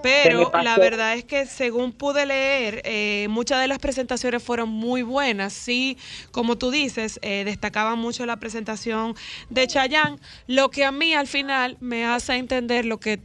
[0.02, 5.02] Pero la verdad es que según pude leer, eh, muchas de las presentaciones fueron muy
[5.02, 5.52] buenas.
[5.52, 5.98] Sí,
[6.32, 9.14] como tú dices, eh, destacaban mucho la presentación
[9.50, 13.20] de Chayanne, lo que a mí al final me hace entender lo que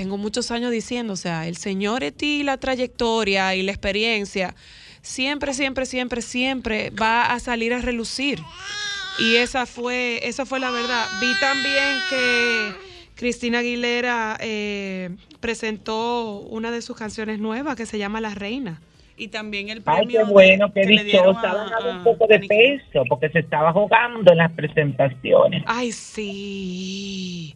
[0.00, 4.54] tengo muchos años diciendo, o sea, el señor Eti, la trayectoria y la experiencia,
[5.02, 8.38] siempre, siempre, siempre, siempre va a salir a relucir.
[9.18, 11.04] Y esa fue, esa fue la verdad.
[11.20, 12.72] Vi también que
[13.14, 15.10] Cristina Aguilera eh,
[15.40, 18.80] presentó una de sus canciones nuevas que se llama La Reina.
[19.18, 22.26] Y también el Ay, premio qué de- bueno, qué que le dieron a- un poco
[22.26, 25.62] de a peso porque se estaba jugando en las presentaciones.
[25.66, 27.54] Ay, sí.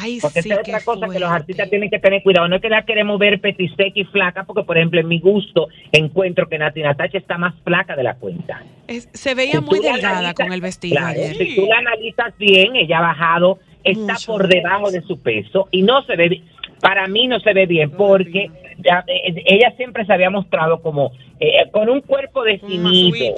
[0.00, 2.46] Ay, Porque sí, esa es otra cosa que los artistas tienen que tener cuidado.
[2.48, 5.68] No es que la queremos ver petiseca y flaca, porque, por ejemplo, en mi gusto
[5.92, 8.62] encuentro que Nati Natacha está más flaca de la cuenta.
[8.86, 11.36] Es- se veía Si muy delgada analizas- con el vestido Claro, ayer.
[11.36, 14.32] si tú la analizas bien, ella ha bajado, está Mucho.
[14.32, 16.42] por debajo de su peso y no se ve
[16.80, 21.10] Para mí no se ve bien porque ya, eh, ella siempre se había mostrado como
[21.40, 23.34] eh, con un cuerpo definido.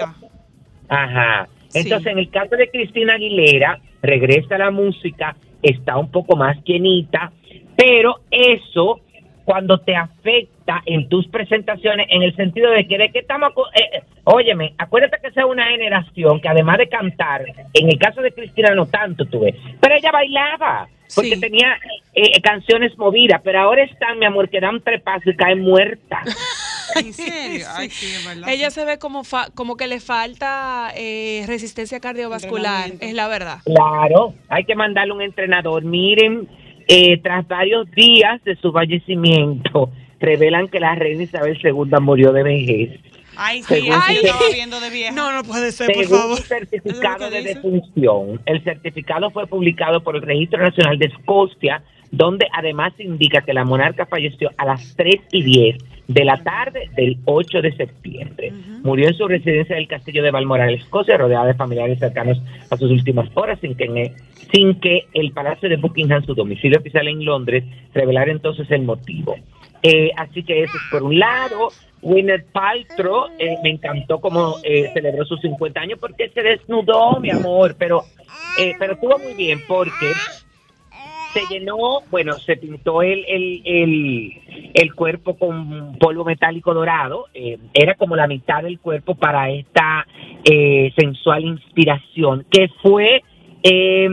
[0.89, 1.49] Ajá.
[1.69, 1.79] Sí.
[1.81, 6.57] Entonces, en el caso de Cristina Aguilera, regresa a la música, está un poco más
[6.65, 7.33] llenita,
[7.77, 9.01] pero eso
[9.45, 13.81] cuando te afecta en tus presentaciones, en el sentido de que de qué estamos, eh,
[13.99, 17.43] eh, óyeme, acuérdate que es una generación que además de cantar,
[17.75, 21.41] en el caso de Cristina no tanto tuve, pero ella bailaba, porque Sí.
[21.41, 21.77] tenía
[22.15, 26.21] eh, canciones movidas, pero ahora están, mi amor, que dan tres pasos y caen muerta.
[26.97, 27.67] ¿En serio?
[27.75, 28.49] Ay, sí, es verdad.
[28.49, 33.59] Ella se ve como, fa- como que le falta eh, resistencia cardiovascular, es la verdad.
[33.65, 35.85] Claro, hay que mandarle un entrenador.
[35.85, 36.49] Miren,
[36.89, 42.43] eh, tras varios días de su fallecimiento, revelan que la reina Isabel II murió de
[42.43, 43.01] vejez.
[43.37, 44.05] Ay, sí, estaba
[44.53, 45.13] viendo de vieja.
[45.13, 46.33] No, no puede ser, por favor.
[46.33, 52.47] un certificado de defunción, el certificado fue publicado por el Registro Nacional de Escocia, donde
[52.53, 55.77] además indica que la monarca falleció a las 3 y 10
[56.11, 58.53] de la tarde del 8 de septiembre.
[58.83, 62.91] Murió en su residencia del castillo de Balmoral, Escocia, rodeada de familiares cercanos a sus
[62.91, 64.13] últimas horas, sin que,
[64.53, 67.63] sin que el Palacio de Buckingham, su domicilio oficial en Londres,
[67.95, 69.37] revelara entonces el motivo.
[69.85, 71.69] Eh, así que eso es por un lado.
[72.03, 77.31] Gwyneth Paltrow, eh, me encantó cómo eh, celebró sus 50 años porque se desnudó, mi
[77.31, 78.03] amor, pero,
[78.59, 80.07] eh, pero estuvo muy bien porque
[81.33, 84.33] se llenó, bueno, se pintó el, el, el,
[84.75, 90.07] el cuerpo con polvo metálico dorado, eh, era como la mitad del cuerpo para esta
[90.45, 93.23] eh, sensual inspiración que fue
[93.63, 94.09] eh,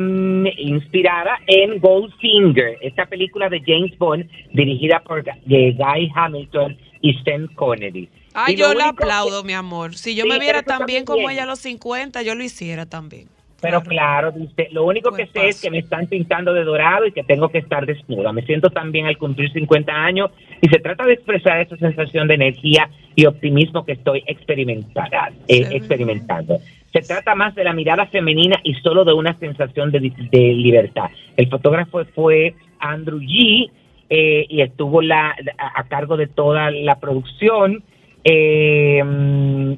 [0.58, 7.48] inspirada en Goldfinger, esta película de James Bond dirigida por de Guy Hamilton y Stan
[7.56, 8.10] Connery.
[8.48, 9.96] Lo yo la que- aplaudo, mi amor.
[9.96, 12.86] Si yo Sí, me viera tan bien como ella a los 50, yo lo hiciera
[12.86, 13.30] también.
[13.60, 17.12] Pero claro, dice, lo único que sé es que me están pintando de dorado y
[17.12, 18.32] que tengo que estar desnuda.
[18.32, 20.30] Me siento tan bien al cumplir 50 años
[20.62, 25.67] y se trata de expresar esa sensación de energía y optimismo que estoy experimentada, eh,
[25.72, 26.60] experimentando.
[26.93, 31.10] Se trata más de la mirada femenina y solo de una sensación de, de libertad.
[31.36, 33.72] El fotógrafo fue Andrew G.
[34.10, 37.84] eh, y estuvo la, a cargo de toda la producción.
[38.30, 39.02] Eh,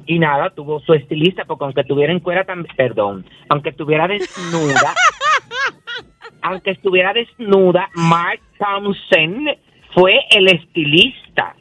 [0.08, 4.96] y nada, tuvo su estilista, porque aunque estuviera en cuera también, perdón, aunque estuviera desnuda,
[6.42, 9.50] aunque estuviera desnuda, Mark Thompson
[9.94, 11.56] fue el estilista.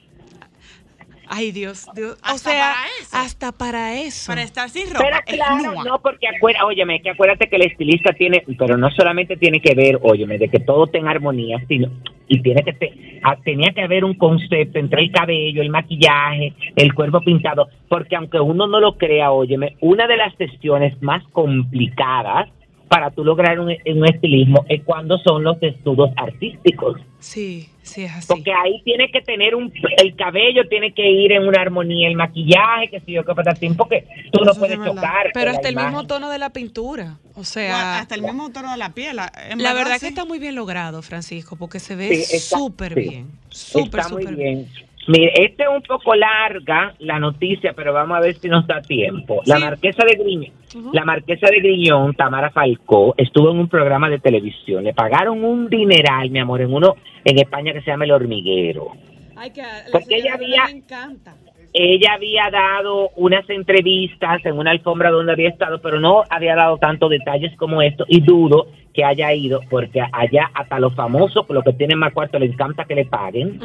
[1.31, 2.13] Ay, Dios, Dios.
[2.15, 3.17] O Hasta sea, para eso.
[3.17, 4.31] hasta para eso.
[4.33, 5.05] Para estar sin ropa.
[5.05, 9.37] Pero claro, no, porque acuérdate, óyeme, que acuérdate que el estilista tiene, pero no solamente
[9.37, 11.91] tiene que ver, óyeme, de que todo en armonía, sino,
[12.29, 16.53] y tiene que te- ah, tenía que haber un concepto entre el cabello, el maquillaje,
[16.77, 21.23] el cuerpo pintado, porque aunque uno no lo crea, óyeme, una de las sesiones más
[21.33, 22.49] complicadas
[22.89, 27.01] para tú lograr un, un estilismo es cuando son los estudios artísticos.
[27.19, 28.27] Sí, sí, es así.
[28.29, 32.17] Porque ahí tiene que tener un, el cabello tiene que ir en una armonía, el
[32.17, 35.31] maquillaje, que si yo que patatín, porque tú no Eso puedes chocar.
[35.35, 37.19] Pero hasta el mismo tono de la pintura.
[37.35, 39.17] O sea, hasta el mismo tono de la piel.
[39.17, 40.01] La, en la verdad sí.
[40.01, 43.01] que está muy bien logrado, Francisco, porque se ve súper sí.
[43.01, 43.31] bien.
[43.51, 44.67] Súper, súper bien.
[44.67, 44.88] bien.
[45.09, 48.83] Mire, este es un poco larga la noticia, pero vamos a ver si nos da
[48.83, 49.41] tiempo.
[49.47, 49.65] La Sí.
[49.65, 50.53] marquesa de Griñón,
[50.93, 54.85] la marquesa de Griñón, Tamara Falcó, estuvo en un programa de televisión.
[54.85, 56.95] Le pagaron un dineral, mi amor, en uno
[57.25, 58.89] en España que se llama El Hormiguero.
[59.35, 61.35] Ay, que a la Porque ella había- encanta.
[61.73, 66.77] ella había dado unas entrevistas en una alfombra donde había estado, pero no había dado
[66.79, 68.67] tantos detalles como esto y dudo
[68.99, 72.85] que haya ido, porque allá hasta los famosos, lo que tienen más cuarto, les encanta
[72.85, 73.61] que le paguen.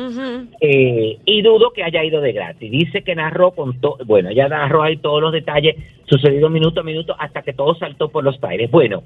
[0.61, 2.69] Eh, y dudo que haya ido de gratis.
[2.69, 5.75] Dice que narró con todo, bueno, ella narró ahí todos los detalles
[6.05, 8.69] sucedido minuto a minuto hasta que todo saltó por los aires.
[8.69, 9.01] Bueno,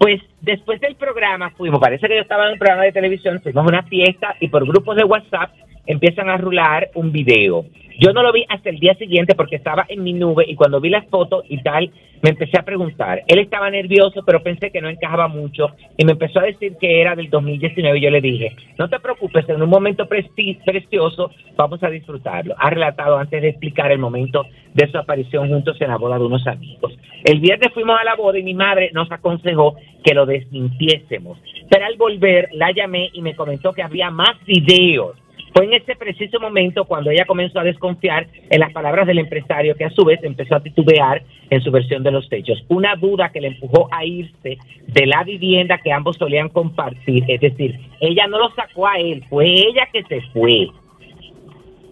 [0.00, 3.64] pues después del programa fuimos, parece que yo estaba en un programa de televisión, fuimos
[3.64, 5.52] a una fiesta y por grupos de WhatsApp
[5.86, 7.66] empiezan a rular un video.
[7.98, 10.80] Yo no lo vi hasta el día siguiente porque estaba en mi nube y cuando
[10.80, 11.90] vi las fotos y tal,
[12.22, 13.22] me empecé a preguntar.
[13.26, 17.00] Él estaba nervioso, pero pensé que no encajaba mucho y me empezó a decir que
[17.00, 21.82] era del 2019 y yo le dije, no te preocupes, en un momento precioso vamos
[21.82, 22.54] a disfrutarlo.
[22.58, 26.24] Ha relatado antes de explicar el momento de su aparición juntos en la boda de
[26.24, 26.96] unos amigos.
[27.24, 31.38] El viernes fuimos a la boda y mi madre nos aconsejó que lo desmintiésemos.
[31.68, 35.16] Pero al volver la llamé y me comentó que había más videos.
[35.54, 39.74] Fue en ese preciso momento cuando ella comenzó a desconfiar en las palabras del empresario,
[39.76, 42.64] que a su vez empezó a titubear en su versión de los hechos.
[42.68, 47.24] Una duda que le empujó a irse de la vivienda que ambos solían compartir.
[47.28, 50.68] Es decir, ella no lo sacó a él, fue ella que se fue.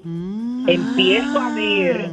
[0.04, 0.68] Mm.
[0.68, 2.06] Empiezo a ver,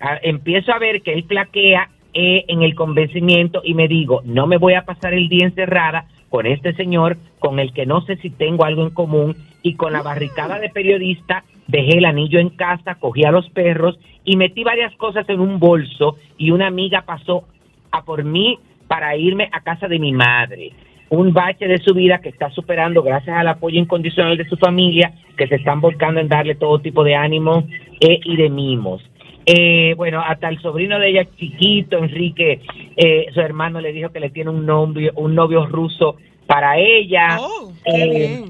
[0.00, 4.46] a- empiezo a ver que él flaquea eh, en el convencimiento y me digo, no
[4.46, 8.16] me voy a pasar el día encerrada con este señor con el que no sé
[8.16, 12.48] si tengo algo en común y con la barricada de periodista dejé el anillo en
[12.48, 17.02] casa, cogí a los perros y metí varias cosas en un bolso y una amiga
[17.02, 17.44] pasó
[17.90, 18.58] a por mí
[18.88, 20.72] para irme a casa de mi madre.
[21.10, 25.12] Un bache de su vida que está superando gracias al apoyo incondicional de su familia,
[25.36, 27.68] que se están volcando en darle todo tipo de ánimo
[28.00, 29.02] eh, y de mimos.
[29.46, 32.60] Eh, bueno, hasta el sobrino de ella chiquito, Enrique,
[32.96, 36.16] eh, su hermano le dijo que le tiene un novio, un novio ruso
[36.46, 37.38] para ella.
[37.40, 38.44] Oh, qué Eh, bien.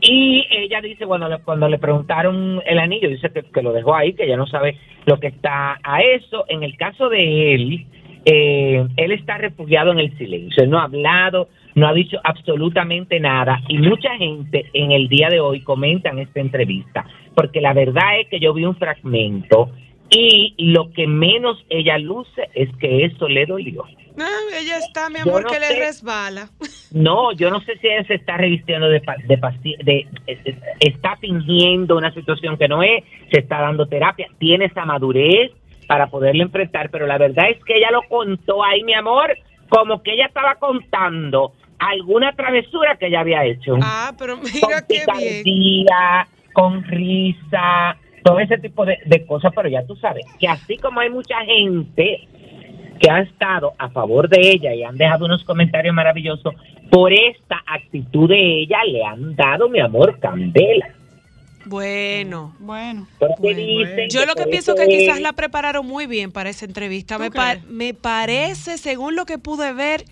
[0.00, 4.14] y ella dice, bueno, cuando le preguntaron el anillo, dice que, que lo dejó ahí,
[4.14, 4.76] que ya no sabe
[5.06, 6.44] lo que está a eso.
[6.48, 7.86] En el caso de él,
[8.24, 13.18] eh, él está refugiado en el silencio, él no ha hablado, no ha dicho absolutamente
[13.18, 17.04] nada y mucha gente en el día de hoy comenta en esta entrevista,
[17.34, 19.70] porque la verdad es que yo vi un fragmento
[20.10, 23.84] y lo que menos ella luce es que eso le dolió.
[24.18, 24.28] Ah,
[24.60, 26.50] ella está, mi amor, no que le resbala.
[26.90, 31.96] No, yo no sé si ella se está revistiendo de, de, de- es- está fingiendo
[31.96, 35.50] una situación que no es, se está dando terapia, tiene esa madurez
[35.86, 39.34] para poderle enfrentar, pero la verdad es que ella lo contó ahí, mi amor,
[39.70, 43.76] como que ella estaba contando alguna travesura que ella había hecho.
[43.82, 45.42] Ah, pero con mira qué bien.
[46.52, 51.00] Con risa, todo ese tipo de, de cosas, pero ya tú sabes que así como
[51.00, 52.28] hay mucha gente
[53.00, 56.54] que ha estado a favor de ella y han dejado unos comentarios maravillosos,
[56.90, 60.94] por esta actitud de ella le han dado, mi amor, candela.
[61.64, 62.54] Bueno.
[62.58, 63.06] Bueno.
[64.10, 67.16] Yo lo que pienso que quizás la prepararon muy bien para esa entrevista.
[67.16, 70.04] ¿Tú Me, pa- me parece, según lo que pude ver,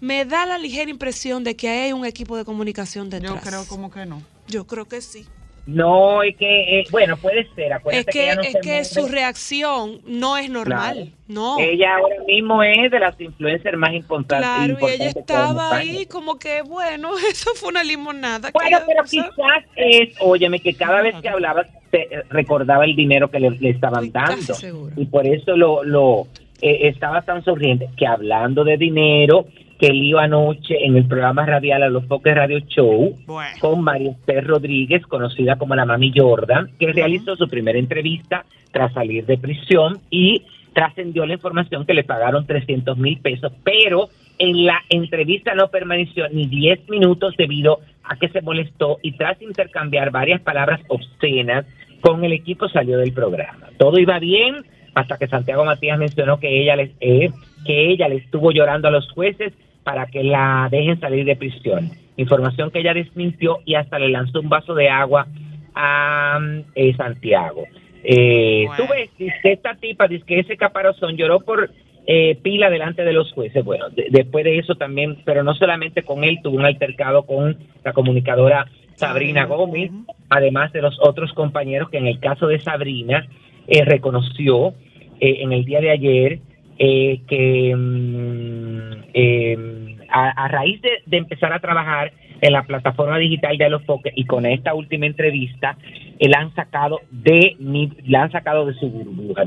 [0.00, 3.42] me da la ligera impresión de que hay un equipo de comunicación Yo detrás.
[3.46, 4.22] creo como que no.
[4.46, 5.26] Yo creo que sí.
[5.66, 8.68] No, es que, eh, bueno, puede ser, Es acuérdate que, que, ella no es que
[8.68, 8.84] mueve.
[8.84, 10.94] su reacción no es normal.
[10.94, 11.10] Claro.
[11.28, 11.58] No.
[11.60, 14.48] Ella ahora mismo es de las influencers más importantes.
[14.48, 18.50] Claro, y importantes ella que estaba ahí como que, bueno, eso fue una limonada.
[18.50, 22.96] que Bueno, pero quizás es, óyeme, que cada vez que hablaba te eh, recordaba el
[22.96, 24.90] dinero que le, le estaban Estoy dando.
[24.96, 26.26] Y por eso lo, lo
[26.62, 27.88] eh, estaba tan sonriente.
[27.96, 29.46] Que hablando de dinero,
[29.80, 33.50] que iba anoche en el programa radial a los Foques Radio Show Bueno.
[33.60, 38.92] con María Esther Rodríguez, conocida como la Mami Jordan, que realizó su primera entrevista tras
[38.92, 40.42] salir de prisión y
[40.74, 46.28] trascendió la información que le pagaron 300 mil pesos, pero en la entrevista no permaneció
[46.28, 51.64] ni 10 minutos debido a que se molestó y tras intercambiar varias palabras obscenas
[52.02, 53.68] con el equipo salió del programa.
[53.78, 54.56] Todo iba bien
[54.94, 57.30] hasta que Santiago Matías mencionó que ella les eh,
[57.64, 59.52] que ella le estuvo llorando a los jueces
[59.84, 61.90] para que la dejen salir de prisión.
[62.16, 65.26] Información que ella desmintió y hasta le lanzó un vaso de agua
[65.74, 66.38] a
[66.74, 67.64] eh, Santiago.
[68.02, 71.70] Eh, Tú ves, que esta tipa, dice que ese caparazón lloró por
[72.06, 73.64] eh, pila delante de los jueces.
[73.64, 77.56] Bueno, de- después de eso también, pero no solamente con él, tuvo un altercado con
[77.84, 78.66] la comunicadora
[78.96, 79.90] Sabrina Gómez,
[80.28, 83.26] además de los otros compañeros que en el caso de Sabrina
[83.66, 84.74] eh, reconoció
[85.20, 86.38] eh, en el día de ayer
[86.82, 92.10] eh, que mm, eh, a, raíz de, empezar a trabajar
[92.40, 95.76] en la plataforma digital de Los Foques y con esta última entrevista,
[96.18, 99.42] la han sacado de mi, la han sacado de su burbuja.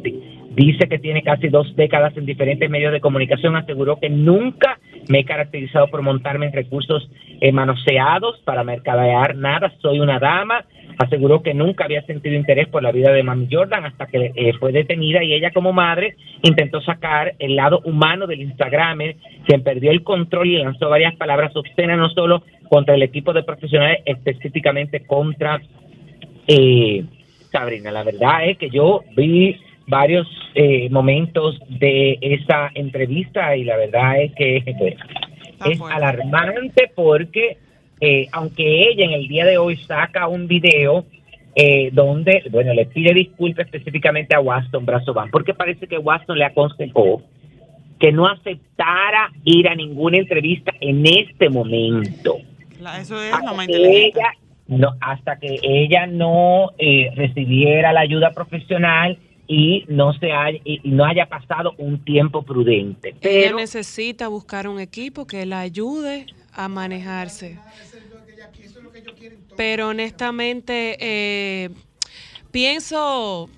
[0.56, 3.56] Di- Dice que tiene casi dos décadas en diferentes medios de comunicación.
[3.56, 7.10] Aseguró que nunca me he caracterizado por montarme en recursos
[7.42, 9.72] eh, manoseados para mercadear nada.
[9.82, 10.66] Soy una dama.
[10.98, 14.54] Aseguró que nunca había sentido interés por la vida de Mami Jordan hasta que eh,
[14.60, 19.00] fue detenida y ella como madre intentó sacar el lado humano del Instagram,
[19.46, 23.44] quien perdió el control y lanzó varias palabras obscenas no solo contra el equipo de
[23.44, 25.62] profesionales, específicamente contra
[26.48, 27.04] eh,
[27.52, 27.92] Sabrina.
[27.92, 34.22] La verdad es que yo vi varios eh, momentos de esa entrevista y la verdad
[34.22, 34.58] es que
[35.66, 37.58] es alarmante porque
[38.02, 41.06] eh, aunque ella en el día de hoy saca un video
[41.56, 46.46] eh, donde, bueno, le pide disculpas específicamente a Waston Brazovan, porque parece que Waston le
[46.46, 47.22] aconsejó
[48.00, 52.38] que no aceptara ir a ninguna entrevista en este momento.
[52.82, 54.34] La- eso es hasta que ella
[54.68, 59.18] no hasta que ella no eh, recibiera la ayuda profesional
[59.48, 64.80] y no se haya, y no haya pasado un tiempo prudente Ella necesita buscar un
[64.80, 67.60] equipo que la ayude a manejarse.
[69.56, 71.70] Pero honestamente, eh,
[72.52, 73.50] pienso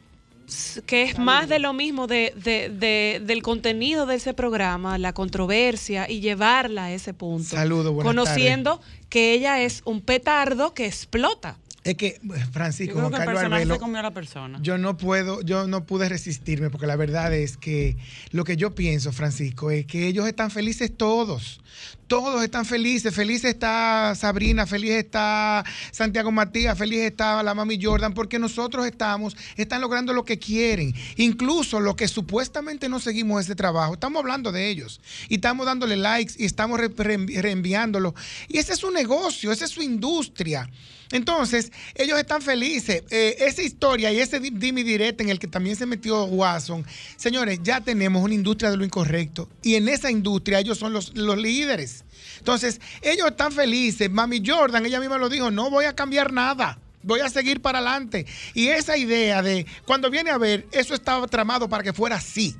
[0.86, 5.11] que es más de lo mismo de, de- de- del contenido de ese programa, la
[5.13, 7.55] controversia y llevarla a ese punto.
[7.55, 8.79] Saludos, buenas Conociendo
[9.09, 11.57] que ella es un petardo que explota.
[11.86, 12.19] Es que,
[12.51, 14.57] Francisco, Yo creo que Carlos personaje Arbelo, se comió a la persona.
[14.63, 17.95] yo no puedo, yo no pude resistirme, porque la verdad es que
[18.31, 21.61] lo que yo pienso, Francisco, es que ellos están felices todos.
[22.07, 23.13] Todos están felices.
[23.13, 29.38] Feliz está Sabrina, feliz está Santiago Matías, feliz está la mami Jordan, porque nosotros estamos,
[29.55, 30.91] están logrando lo que quieren.
[31.17, 35.01] Incluso los que supuestamente no seguimos ese trabajo, estamos hablando de ellos.
[35.29, 38.15] Y estamos dándole likes y estamos re- re- reenviándolo.
[38.47, 40.67] Y ese es su negocio, esa es su industria.
[41.12, 43.03] Entonces, ellos están felices.
[43.10, 46.86] Eh, esa historia y ese di- dime directo en el que también se metió Watson,
[47.18, 49.49] señores, ya tenemos una industria de lo incorrecto.
[49.62, 52.03] Y en esa industria ellos son los, los líderes.
[52.39, 54.10] Entonces, ellos están felices.
[54.10, 56.80] Mami Jordan, ella misma lo dijo, no voy a cambiar nada.
[57.03, 58.26] Voy a seguir para adelante.
[58.56, 62.56] Y esa idea de, cuando viene a ver, eso estaba tramado para que fuera así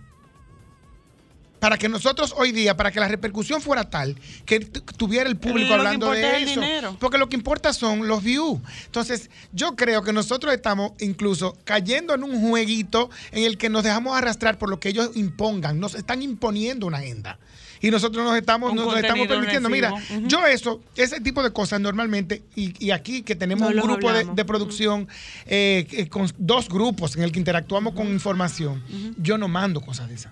[1.66, 5.74] para que nosotros hoy día, para que la repercusión fuera tal, que tuviera el público
[5.74, 6.60] hablando de eso.
[6.62, 6.96] dinero.
[7.00, 8.60] Porque lo que importa son los views.
[8.86, 13.84] Entonces, yo creo que nosotros estamos incluso cayendo en un jueguito en el que nos
[13.84, 15.80] dejamos arrastrar por lo que ellos impongan.
[15.80, 17.40] Nos están imponiendo una agenda.
[17.82, 19.68] Y nosotros nos estamos, nos estamos permitiendo.
[19.68, 19.92] Mira,
[20.28, 24.14] yo eso, ese tipo de cosas normalmente, y, y aquí que tenemos No un grupo
[24.14, 25.08] de producción
[25.48, 28.84] eh, eh, con dos grupos en el que interactuamos con información,
[29.18, 30.32] yo no mando cosas de esas.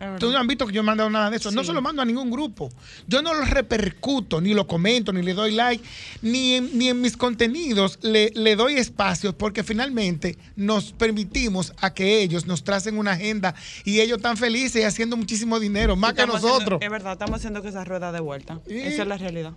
[0.00, 1.50] Ustedes no han visto que yo he mandado nada de eso.
[1.50, 2.70] No se lo mando a ningún grupo.
[3.06, 5.84] Yo no lo repercuto, ni lo comento, ni le doy like,
[6.22, 11.92] ni en, ni en mis contenidos le, le doy espacio, porque finalmente nos permitimos a
[11.92, 16.14] que ellos nos tracen una agenda y ellos están felices y haciendo muchísimo dinero, más
[16.14, 16.80] que Estamos haciendo- nosotros.
[16.82, 18.58] es verdad, estamos haciendo que esa rueda de vuelta.
[18.68, 19.52] Esa es la realidad.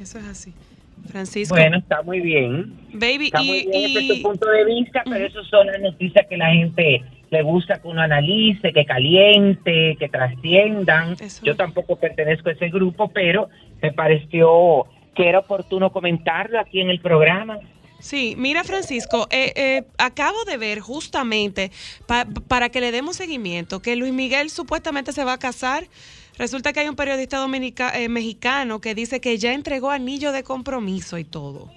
[0.00, 0.52] Eso es así.
[1.10, 1.54] Francisco.
[1.54, 5.02] bueno está muy bien Baby, está y, muy bien desde y- tu punto de vista
[5.08, 9.96] pero esos son las noticias que la gente le gusta que uno analice que caliente
[9.98, 13.48] que trasciendan yo tampoco pertenezco a ese grupo pero
[13.82, 17.58] me pareció que era oportuno comentarlo aquí en el programa
[17.98, 21.70] Sí, mira Francisco, eh, eh, acabo de ver justamente
[22.06, 25.84] pa- para que le demos seguimiento que Luis Miguel supuestamente se va a casar.
[26.36, 30.42] Resulta que hay un periodista dominica, eh, mexicano que dice que ya entregó anillo de
[30.42, 31.70] compromiso y todo.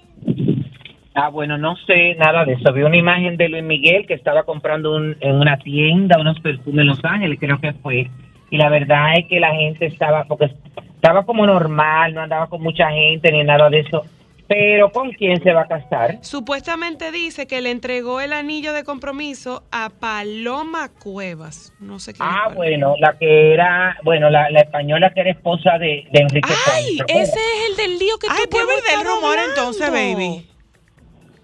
[1.22, 2.72] Ah, bueno, no sé nada de eso.
[2.74, 6.82] Vi una imagen de Luis Miguel que estaba comprando un- en una tienda unos perfumes
[6.82, 8.10] en Los Ángeles, creo que fue.
[8.52, 10.50] Y la verdad es que la gente estaba, porque
[10.96, 14.04] estaba como normal, no andaba con mucha gente ni nada de eso.
[14.48, 16.18] Pero ¿con quién se va a casar?
[16.24, 21.72] Supuestamente dice que le entregó el anillo de compromiso a Paloma Cuevas.
[21.80, 22.20] No sé qué.
[22.20, 26.50] Ah, bueno, la que era, bueno, la, la española que era esposa de, de Enrique
[26.74, 29.52] Ay, ese es el del lío que Ay, tú puede hemos ver del rumor hablando.
[29.56, 30.46] entonces, baby.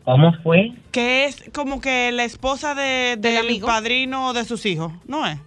[0.05, 0.71] ¿Cómo fue?
[0.91, 3.67] Que es como que la esposa de, del amigo?
[3.67, 5.37] padrino de sus hijos, ¿no es?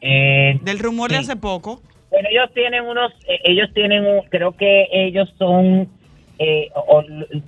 [0.00, 1.82] Eh, Del rumor de hace poco.
[2.10, 5.88] Bueno, ellos tienen unos, eh, ellos tienen, un- creo que ellos son,
[6.38, 7.02] eh, o-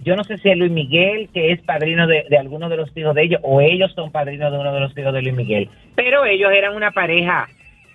[0.04, 2.94] yo no sé si es Luis Miguel, que es padrino de, de alguno de los
[2.96, 5.70] hijos de ellos, o ellos son padrinos de uno de los hijos de Luis Miguel.
[5.94, 7.48] Pero ellos eran una pareja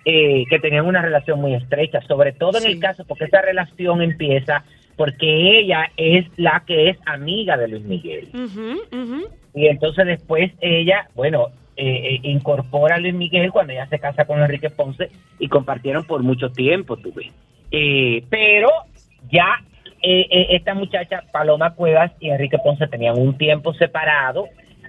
[0.06, 4.00] eh, que tenían una relación muy estrecha, sobre todo en el caso, porque esa relación
[4.02, 4.64] empieza
[4.96, 8.28] porque ella es la que es amiga de Luis Miguel.
[9.54, 14.24] Y entonces después ella, bueno, eh, eh, incorpora a Luis Miguel cuando ella se casa
[14.24, 17.30] con Enrique Ponce y compartieron por mucho tiempo, tú ves.
[17.70, 18.68] Eh, pero
[19.30, 19.62] ya
[20.02, 24.46] eh, eh, esta muchacha, Paloma Cuevas y Enrique Ponce tenían un tiempo separado.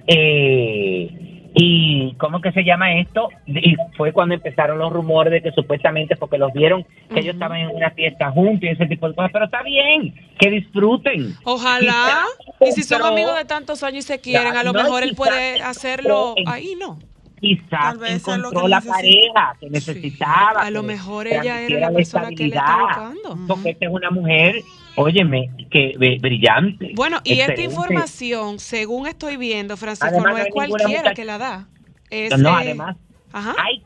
[0.07, 3.29] eh, y ¿cómo que se llama esto?
[3.45, 6.83] Y fue cuando empezaron los rumores de que supuestamente porque los vieron
[7.13, 9.31] que ellos estaban en una fiesta juntos y ese tipo de cosas.
[9.31, 11.35] Pero está bien, que disfruten.
[11.43, 12.23] Ojalá.
[12.61, 15.15] Y si son amigos de tantos años y se quieren, a lo No, mejor él
[15.15, 16.99] puede hacerlo en- ahí, ¿no?
[17.39, 18.95] quizás Tal vez eso es lo encontró que la necesita.
[18.95, 20.61] pareja que necesitaba.
[20.61, 23.47] A lo mejor ella era la persona que él está estabilidad, buscando.
[23.47, 24.55] Porque esta es una mujer,
[24.97, 26.91] óyeme, que eh, brillante.
[26.95, 31.37] Bueno, y esta información, según estoy viendo, Francisco, Además, no es cualquiera muchacha- que la
[31.37, 31.67] da.
[32.09, 32.95] Es, No, no, eh, además,
[33.31, 33.55] Ajá.
[33.63, 33.81] hay,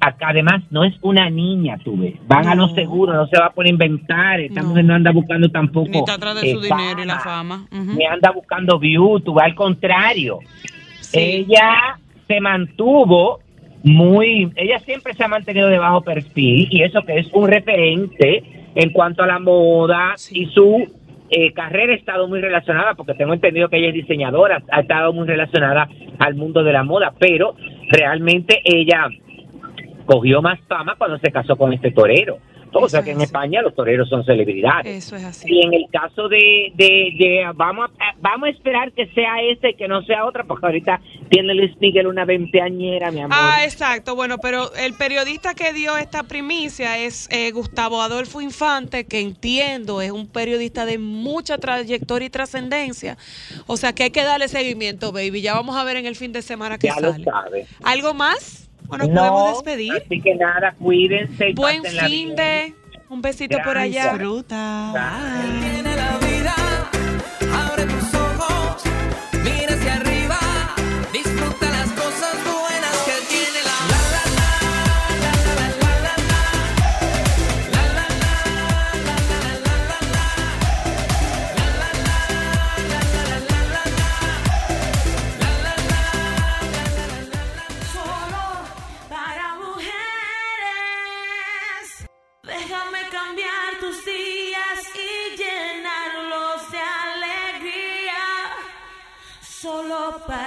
[0.00, 2.14] acá, además no es una niña, tú ves.
[2.26, 4.40] Van a lo seguro, no se va a poner a inventar.
[4.40, 4.68] Esta No.
[4.68, 5.88] mujer no anda buscando tampoco.
[5.90, 7.66] Ni está atrás de eh, su dinero y la fama.
[7.70, 7.94] Ujú.
[7.94, 10.38] Ni anda buscando view, tú al contrario.
[11.00, 11.18] Sí.
[11.18, 13.40] Ella se mantuvo
[13.82, 18.57] muy, ella siempre se ha mantenido de bajo perfil y eso que es un referente
[18.78, 20.42] en cuanto a la moda Sí.
[20.42, 20.86] y su
[21.30, 25.12] eh, carrera ha estado muy relacionada, porque tengo entendido que ella es diseñadora, ha estado
[25.12, 25.88] muy relacionada
[26.20, 27.54] al mundo de la moda, pero
[27.90, 29.08] realmente ella
[30.06, 32.38] cogió más fama cuando se casó con este torero.
[32.72, 33.24] O sea que en así.
[33.24, 35.04] España los toreros son celebridades.
[35.04, 35.46] Eso es así.
[35.52, 36.86] Y en el caso de, de,
[37.18, 40.66] de- vamos, a, vamos a esperar que sea ese y que no sea otra, porque
[40.66, 41.00] ahorita
[41.30, 43.36] tiene Luis Miguel una veinteañera, mi amor.
[43.38, 44.14] Ah, exacto.
[44.14, 50.00] Bueno, pero el periodista que dio esta primicia es eh, Gustavo Adolfo Infante, que entiendo
[50.02, 53.16] es un periodista de mucha trayectoria y trascendencia.
[53.66, 55.40] O sea que hay que darle seguimiento, baby.
[55.42, 57.24] Ya vamos a ver en el fin de semana que ya lo sale.
[57.24, 57.66] sabe.
[57.84, 58.67] ¿Algo más?
[58.88, 59.92] ¿O nos No, podemos despedir?
[59.92, 61.50] Así que nada, cuídense.
[61.50, 62.74] y Buen fin de...
[63.10, 64.02] Un besito por allá.
[64.02, 64.18] Gracias.
[64.18, 64.92] Fruta.
[64.92, 65.60] Bye.
[65.60, 66.27] Tiene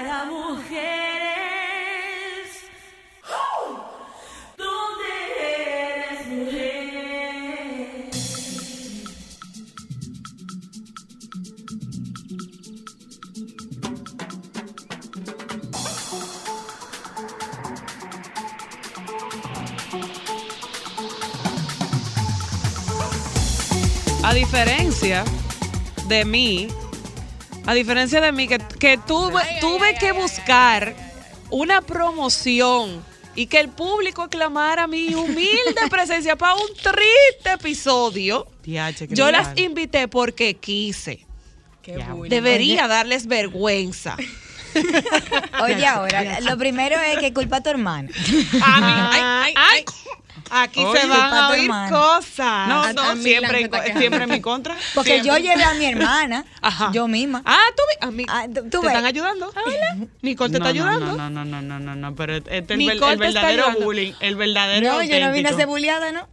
[0.01, 0.81] para mujeres.
[4.57, 8.09] ¿Dónde eres mujer?
[24.23, 25.23] A diferencia
[26.07, 26.67] de mí,
[27.67, 30.95] a diferencia de mí, que, que tuve, tuve que buscar
[31.51, 33.05] una promoción
[33.35, 38.47] y que el público aclamara mi humilde presencia para un triste episodio.
[39.09, 41.27] Yo las invité porque quise.
[41.83, 42.03] Qué.
[42.27, 44.17] Debería darles vergüenza.
[45.63, 48.09] Oye, ahora, lo primero es que culpa a tu hermana.
[48.63, 49.85] Ay, ay,
[50.53, 51.89] Aquí Oye, se van a oír hermana.
[51.97, 52.67] cosas.
[52.67, 54.75] No, A- no, a siempre, en- siempre mi contra.
[54.93, 56.91] Porque yo llevé a mi hermana, Ajá.
[56.93, 57.41] yo misma.
[57.45, 58.87] Ah, tú, vi- a mí, Ah, tú- tú ¿te ves.
[58.87, 59.47] están ayudando?
[59.65, 60.07] Hola.
[60.21, 61.15] Nicole te no, está ayudando.
[61.15, 64.91] No, no, no, no, no, no, pero este es el, el verdadero bullying, el verdadero
[64.93, 66.27] no, yo no vine a ser bulliada, ¿no?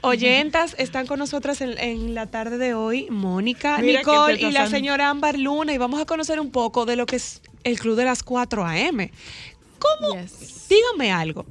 [0.00, 4.68] Oyentas, están con nosotras en, en la tarde de hoy Mónica, Mira Nicole y la
[4.68, 7.96] señora Ámbar Luna y vamos a conocer un poco de lo que es el Club
[7.96, 9.10] de las 4 AM.
[9.80, 10.14] ¿Cómo?
[10.14, 10.68] Yes.
[10.68, 11.44] Díganme algo.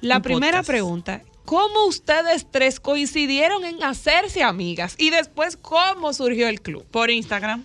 [0.00, 0.66] La Un primera podcast.
[0.68, 4.94] pregunta, ¿cómo ustedes tres coincidieron en hacerse amigas?
[4.98, 6.84] Y después, ¿cómo surgió el club?
[6.90, 7.64] Por Instagram.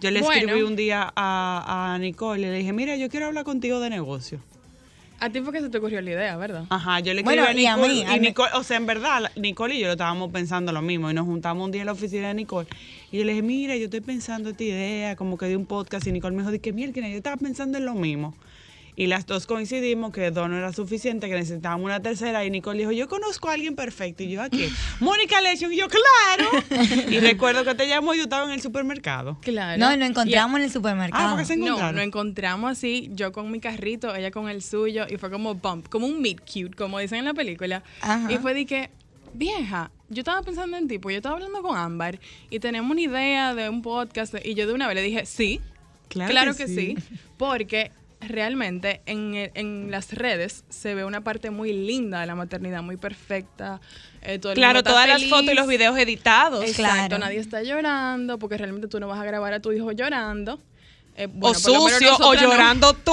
[0.00, 0.40] Yo le Bueno.
[0.40, 3.90] escribí un día a, a Nicole y le dije, mira, yo quiero hablar contigo de
[3.90, 4.40] negocio.
[5.20, 6.64] A ti fue que se te ocurrió la idea, ¿verdad?
[6.68, 7.92] Ajá, yo le escribí Bueno, a y a Nicole.
[7.94, 10.72] mí, y a mí- Nicole, o sea, en verdad, Nicole y yo lo estábamos pensando
[10.72, 11.10] lo mismo.
[11.10, 12.66] Y nos juntamos un día en la oficina de Nicole.
[13.12, 16.06] Y yo le dije, mira, yo estoy pensando esta idea, como que de un podcast.
[16.08, 18.34] Y Nicole me dijo, que mierda, yo estaba pensando en lo mismo.
[18.94, 22.44] Y las dos coincidimos que dos no era suficiente, que necesitábamos una tercera.
[22.44, 24.22] Y Nicole dijo, yo conozco a alguien perfecto.
[24.22, 24.68] Y yo, aquí,
[25.00, 25.72] Mónica Lesion.
[25.72, 26.50] Y yo, claro.
[27.10, 29.38] y recuerdo que te llamó y yo estaba en el supermercado.
[29.40, 29.80] Claro.
[29.80, 31.26] No, lo encontramos en el supermercado.
[31.26, 31.94] Ah, porque se No, encontraron.
[31.96, 35.88] nos encontramos así, yo con mi carrito, ella con el suyo, y fue como bump,
[35.88, 37.82] como un meet cute, como dicen en la película.
[38.02, 38.30] Ajá.
[38.30, 38.90] Y fue de que,
[39.32, 42.20] vieja, yo estaba pensando en ti, pues yo estaba hablando con Ámbar,
[42.50, 45.60] y tenemos una idea de un podcast, y yo de una vez le dije, sí,
[46.08, 46.96] Claro claro, que que, sí.
[46.98, 47.14] sí.
[47.38, 47.90] porque
[48.28, 52.82] realmente en, el- en las redes se ve una parte muy linda de la maternidad,
[52.82, 53.80] muy perfecta.
[54.22, 56.64] eh, todo el Claro, mundo todas las fotos y los videos editados.
[56.64, 57.18] Exacto, Claro.
[57.18, 60.60] nadie está llorando, porque realmente tú no vas a grabar a tu hijo llorando.
[61.14, 62.50] Eh, o bueno, sucio, o nosotras no.
[62.52, 63.12] llorando tú,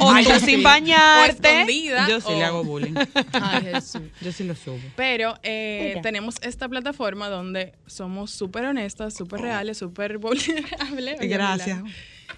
[0.00, 1.46] o Ay, tú sin bañarte.
[1.46, 2.94] O escondida, Yo sí le hago bullying.
[3.32, 4.00] Ay, Jesús.
[4.22, 4.78] Yo sí lo subo.
[4.96, 11.18] Pero eh, tenemos esta plataforma donde somos súper honestas, súper reales, súper vulnerables.
[11.20, 11.80] Gracias.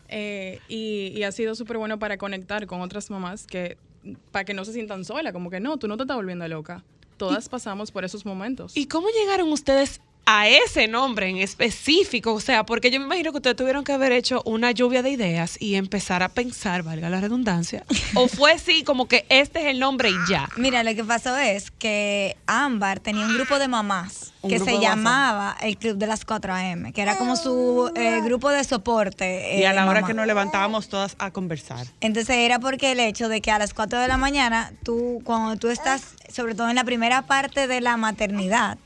[0.08, 3.78] Eh, y, y ha sido súper bueno para conectar con otras mamás que
[4.30, 6.84] para que no se sientan solas, como que no, tú no te estás volviendo loca.
[7.16, 8.76] Todas pasamos por esos momentos.
[8.76, 12.34] ¿Y cómo llegaron ustedes a ese nombre en específico?
[12.34, 15.10] O sea, porque yo me imagino que ustedes tuvieron que haber hecho una lluvia de
[15.10, 17.84] ideas y empezar a pensar, valga la redundancia.
[18.14, 20.48] ¿O fue así como que este es el nombre y ya?
[20.56, 24.82] Mira, lo que pasó es que Ámbar tenía un grupo de mamás que se WhatsApp.
[24.82, 29.58] llamaba el Club de las 4 AM, que era como su eh, grupo de soporte.
[29.58, 30.08] Y eh, a la de hora mamá.
[30.08, 31.86] que nos levantábamos todas a conversar.
[32.00, 35.56] Entonces era porque el hecho de que a las 4 de la mañana, tú, cuando
[35.56, 36.02] tú estás,
[36.32, 38.78] sobre todo en la primera parte de la maternidad,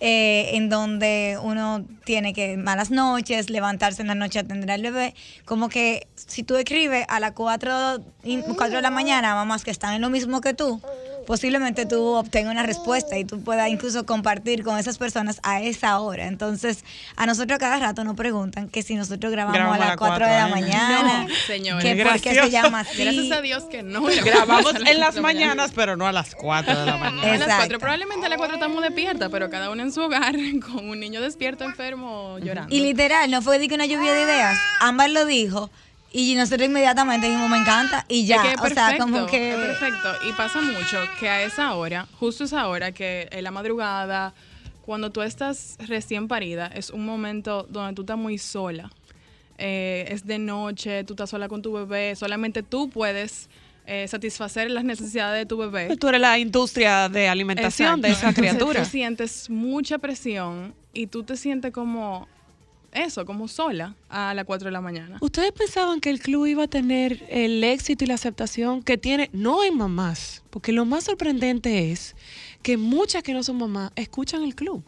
[0.00, 4.82] eh, en donde uno tiene que malas noches, levantarse en la noche a atender al
[4.82, 5.14] bebé,
[5.44, 9.70] como que si tú escribes a las 4, y- 4 de la mañana, mamás que
[9.70, 10.80] están en lo mismo que tú,
[11.26, 15.98] posiblemente tú obtengas una respuesta y tú puedas incluso compartir con esas personas a esa
[16.00, 16.26] hora.
[16.26, 16.84] Entonces,
[17.16, 20.32] a nosotros cada rato nos preguntan que si nosotros grabamos, Grabamos a las 4 de
[20.32, 21.84] la mañana, No, señores.
[21.84, 22.98] que por qué se llama así.
[23.04, 24.02] Gracias a Dios que no.
[24.02, 27.22] Grabamos en las mañanas, pero no a las 4 de la mañana.
[27.22, 27.56] A las Exacto.
[27.58, 30.34] cuatro, probablemente a las cuatro estamos despiertas, pero cada uno en su hogar
[30.66, 32.74] con un niño despierto, enfermo, llorando.
[32.74, 34.58] Y literal, no fue de que una lluvia de ideas.
[34.80, 35.70] Ámbar lo dijo
[36.16, 38.36] y nosotros inmediatamente dijimos, me encanta y ya.
[38.36, 39.50] Es que es o sea, perfecto, como que...
[39.50, 40.12] es perfecto.
[40.28, 44.32] Y pasa mucho que a esa hora, justo esa hora, que en la madrugada,
[44.82, 48.92] cuando tú estás recién parida, es un momento donde tú estás muy sola.
[49.58, 53.50] Eh, es de noche, tú estás sola con tu bebé, solamente tú puedes
[53.86, 55.96] eh, satisfacer las necesidades de tu bebé.
[55.96, 58.28] Tú eres la industria de alimentación de esa.
[58.28, 58.84] Entonces, criatura.
[58.84, 62.28] Tú sientes mucha presión y tú te sientes como
[62.94, 65.18] eso, como sola a las 4 de la mañana.
[65.20, 69.30] ¿Ustedes pensaban que el club iba a tener el éxito y la aceptación que tiene,
[69.32, 70.42] no en mamás?
[70.50, 72.16] Porque lo más sorprendente es
[72.62, 74.82] que muchas que no son mamás escuchan el club.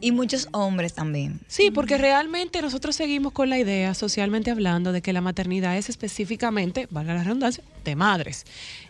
[0.00, 1.40] Y muchos hombres también.
[1.48, 5.88] Sí, porque realmente nosotros seguimos con la idea, socialmente hablando, de que la maternidad es
[5.88, 8.46] específicamente, valga la redundancia, de madres.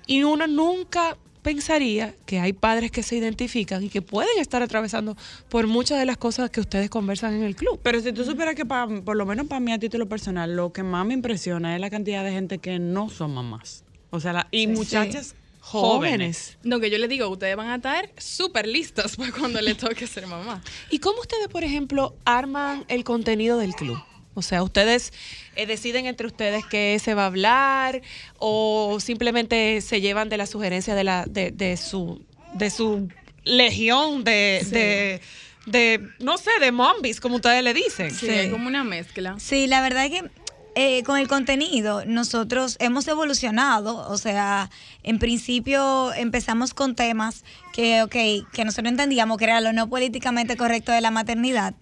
[0.07, 5.17] Y uno nunca pensaría que hay padres que se identifican y que pueden estar atravesando
[5.49, 7.81] por muchas de las cosas que ustedes conversan en el club.
[7.83, 10.73] Pero si tú supieras que pa- por lo menos para mí a título personal, lo
[10.73, 13.85] que más me impresiona es la cantidad de gente que no son mamás.
[14.11, 16.59] O sea, la- y muchachas jóvenes.
[16.63, 20.07] No, que yo les digo, ustedes van a estar súper listos para cuando le toque
[20.07, 20.63] ser mamá.
[20.91, 23.99] ¿Y cómo ustedes, por ejemplo, arman el contenido del club?
[24.35, 25.13] O sea, ustedes
[25.57, 28.01] eh, deciden entre ustedes qué se va a hablar
[28.39, 32.25] o simplemente se llevan de la sugerencia de la de, de su
[32.55, 33.09] de su
[33.45, 35.21] legión de, de,
[35.67, 38.11] de, no sé, de mombis, como ustedes le dicen.
[38.11, 39.37] Sí, es como una mezcla.
[39.39, 40.31] Sí, la verdad es que
[40.77, 44.71] eh, con el contenido nosotros hemos evolucionado, o sea,
[45.03, 48.13] en principio empezamos con temas que, ok,
[48.53, 51.75] que nosotros entendíamos que era lo no políticamente correcto de la maternidad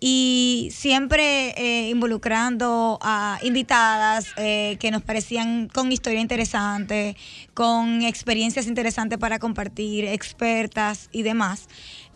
[0.00, 7.16] y siempre eh, involucrando a invitadas eh, que nos parecían con historia interesante,
[7.54, 11.68] con experiencias interesantes para compartir, expertas y demás.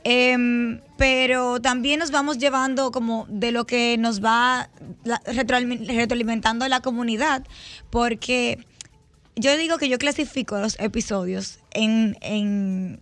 [0.04, 4.68] Em, pero también nos vamos llevando como de lo que nos va
[5.26, 7.46] retroalimentando la comunidad,
[7.90, 8.58] porque
[9.36, 13.00] yo digo que yo clasifico los episodios en, en,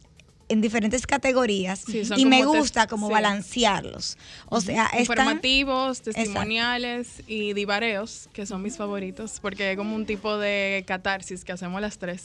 [0.51, 3.12] en diferentes categorías Sí, y me gusta como sí.
[3.14, 4.18] balancearlos.
[4.48, 10.07] O sea, están- Informativos, testimoniales y divareos, que son mis favoritos, porque es como un
[10.07, 12.24] tipo de catarsis que hacemos las tres,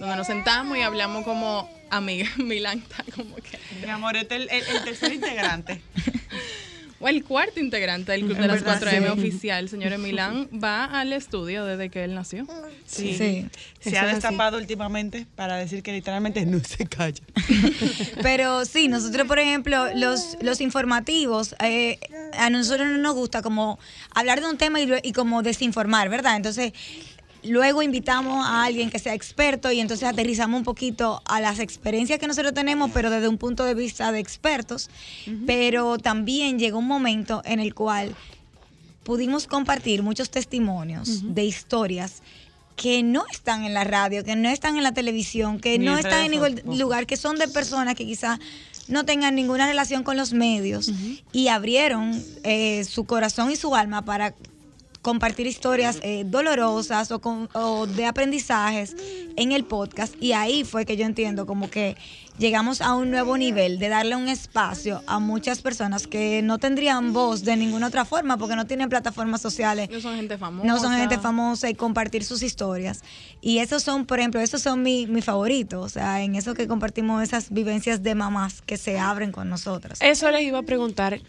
[0.00, 2.36] donde nos sentamos y hablamos como amigas.
[2.38, 3.58] Milán está como que...
[3.84, 5.80] Mi amor, este es el, el- el tercer integrante.
[7.00, 9.08] O el cuarto integrante del Club de las verdad, 4M sí.
[9.08, 12.46] oficial, señor Milán, va al estudio desde que él nació.
[12.86, 13.14] Sí.
[13.14, 13.46] Sí,
[13.80, 17.22] Se eso ha destapado últimamente para decir que literalmente no se calla.
[18.22, 22.00] Pero sí, nosotros, por ejemplo, los, los informativos, eh,
[22.32, 23.78] a nosotros no nos gusta como
[24.12, 26.36] hablar de un tema y como desinformar, ¿verdad?
[26.36, 26.72] Entonces,
[27.44, 32.18] Luego invitamos a alguien que sea experto y entonces aterrizamos un poquito a las experiencias
[32.18, 34.90] que nosotros tenemos, pero desde un punto de vista de expertos.
[35.46, 38.14] Pero también llegó un momento en el cual
[39.04, 42.22] pudimos compartir muchos testimonios de historias
[42.76, 45.98] que no están en la radio, que no están en la televisión, que Ni no
[45.98, 48.38] están en ningún lugar, que son de personas que quizás
[48.86, 50.90] no tengan ninguna relación con los medios
[51.32, 54.34] y abrieron eh, su corazón y su alma para
[55.08, 58.94] compartir historias eh, dolorosas o, con- o de aprendizajes
[59.36, 61.96] en el podcast y ahí fue que yo entiendo como que
[62.38, 67.14] llegamos a un nuevo nivel de darle un espacio a muchas personas que no tendrían
[67.14, 70.66] voz de ninguna otra forma porque no tienen plataformas sociales No son gente famosa.
[70.66, 73.02] no son gente famosa y compartir sus historias.
[73.40, 75.84] Y esos son, por ejemplo, esos son mi, mi favoritos.
[75.86, 79.98] O sea, en eso que compartimos esas vivencias de mamás que se abren con nosotras.
[80.02, 81.20] Eso les iba a preguntar.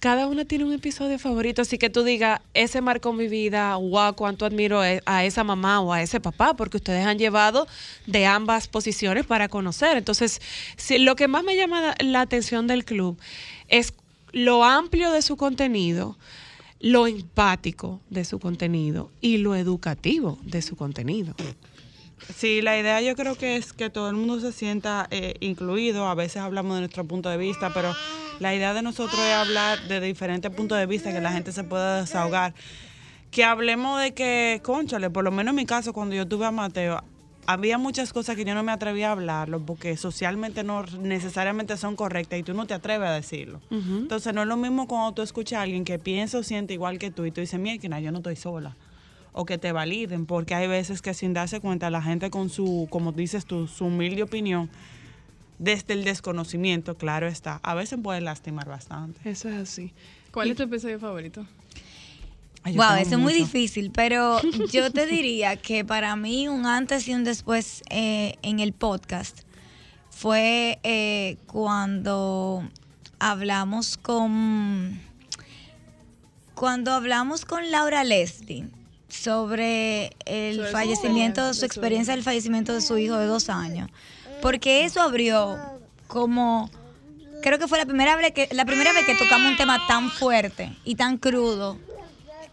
[0.00, 4.14] Cada una tiene un episodio favorito, así que tú digas, ese marcó mi vida, wow,
[4.14, 7.66] cuánto admiro e- a esa mamá o a ese papá, porque ustedes han llevado
[8.06, 9.96] de ambas posiciones para conocer.
[9.96, 10.40] Entonces,
[10.76, 13.18] si- lo que más me llama la- la atención del club
[13.66, 13.92] es
[14.30, 16.16] lo amplio de su contenido,
[16.80, 21.34] lo empático de su contenido y lo educativo de su contenido.
[22.36, 26.06] Sí, la idea yo creo que es que todo el mundo se sienta eh, incluido.
[26.08, 27.94] A veces hablamos de nuestro punto de vista, pero
[28.38, 31.64] la idea de nosotros es hablar de diferentes puntos de vista, que la gente se
[31.64, 32.54] pueda desahogar.
[33.30, 36.50] Que hablemos de que, conchale, por lo menos en mi caso, cuando yo tuve a
[36.50, 37.02] Mateo,
[37.46, 41.96] había muchas cosas que yo no me atrevía a hablarlo porque socialmente no necesariamente son
[41.96, 43.62] correctas y tú no te atreves a decirlo.
[43.70, 46.98] Entonces no es lo mismo cuando tú escuchas a alguien que piensa o siente igual
[46.98, 48.76] que tú y tú dices, mira, yo no estoy sola.
[49.40, 52.88] O que te validen, porque hay veces que sin darse cuenta la gente con su,
[52.90, 54.68] como dices tú, su humilde opinión,
[55.60, 59.20] desde el desconocimiento, claro está, a veces puede lastimar bastante.
[59.30, 59.92] Eso es así.
[60.32, 61.46] ¿Cuál es tu episodio favorito?
[62.64, 64.40] Ay, Wow, eso es muy difícil, pero
[64.72, 69.42] yo te diría que para mí un antes y un después eh, en el podcast
[70.10, 72.68] fue eh, cuando
[73.20, 75.00] hablamos con
[76.56, 78.66] cuando hablamos con Laura Leslie
[79.08, 83.90] sobre el Sobre fallecimiento, su su experiencia del fallecimiento de su hijo de dos años,
[84.42, 85.58] porque eso abrió
[86.06, 86.70] como
[87.42, 90.10] creo que fue la primera vez que la primera vez que tocamos un tema tan
[90.10, 91.78] fuerte y tan crudo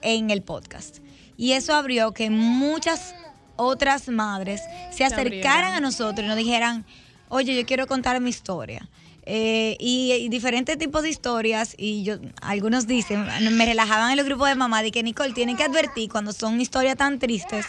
[0.02, 1.00] en el podcast.
[1.38, 3.14] Y eso abrió que muchas
[3.58, 6.86] otras madres se acercaran a nosotros y nos dijeran,
[7.30, 8.88] oye, yo quiero contar mi historia.
[9.28, 13.26] Eh, y, diferentes tipos de historias, y yo algunos dicen,
[13.58, 16.62] me relajaban en los grupos de mamá, de que Nicole tienen que advertir cuando son
[16.62, 17.66] historias tan tristes,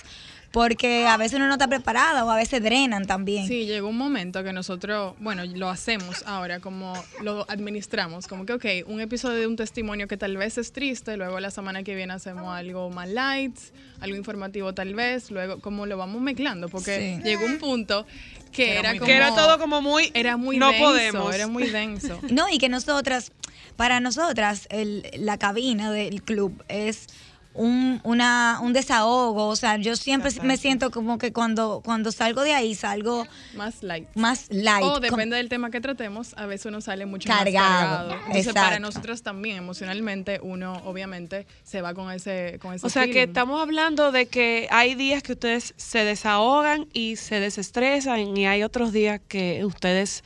[0.56, 3.46] porque a veces uno no está preparada o a veces drenan también.
[3.46, 8.54] Sí, llegó un momento que nosotros, bueno, lo hacemos ahora, como lo administramos, como que,
[8.54, 11.94] ok, un episodio de un testimonio que tal vez es triste, luego la semana que
[11.94, 13.54] viene hacemos algo más light,
[14.00, 17.22] algo informativo tal vez, luego como lo vamos mezclando, porque Sí.
[17.22, 18.06] llegó un punto
[18.50, 19.06] que Era era, muy como...
[19.08, 20.10] Que era todo como muy...
[20.14, 21.34] Era muy no denso, podemos.
[21.34, 22.18] era muy denso.
[22.30, 23.30] No, y que nosotras,
[23.76, 27.08] para nosotras, el- la cabina del club es
[27.56, 29.48] un, una, un desahogo.
[29.48, 33.82] O sea, yo siempre me siento como que cuando, cuando salgo de ahí salgo Más
[33.82, 34.08] light.
[34.14, 34.84] más light.
[34.84, 38.26] O depende del tema que tratemos, a veces uno sale mucho Cargado, más cargado.
[38.26, 43.06] Entonces, para nosotros también, emocionalmente, uno obviamente se va con ese, con ese O sea
[43.06, 48.46] que estamos hablando de que hay días que ustedes se desahogan y se desestresan y
[48.46, 50.22] hay otros días que ustedes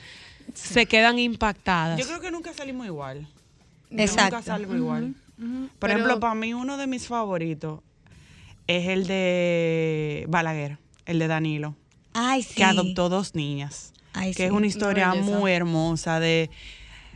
[0.55, 1.99] se quedan impactadas.
[1.99, 3.27] Yo creo que nunca salimos igual.
[3.91, 4.37] Exacto.
[4.37, 5.15] Nunca salimos igual.
[5.41, 7.81] Por Pero- ejemplo, para mí uno de mis favoritos
[8.67, 11.75] es el de Balaguer, el de Danilo,
[12.13, 12.55] Ay, sí.
[12.57, 13.93] que adoptó dos niñas.
[14.13, 14.43] Ay, que sí.
[14.45, 16.51] es una historia muy hermosa de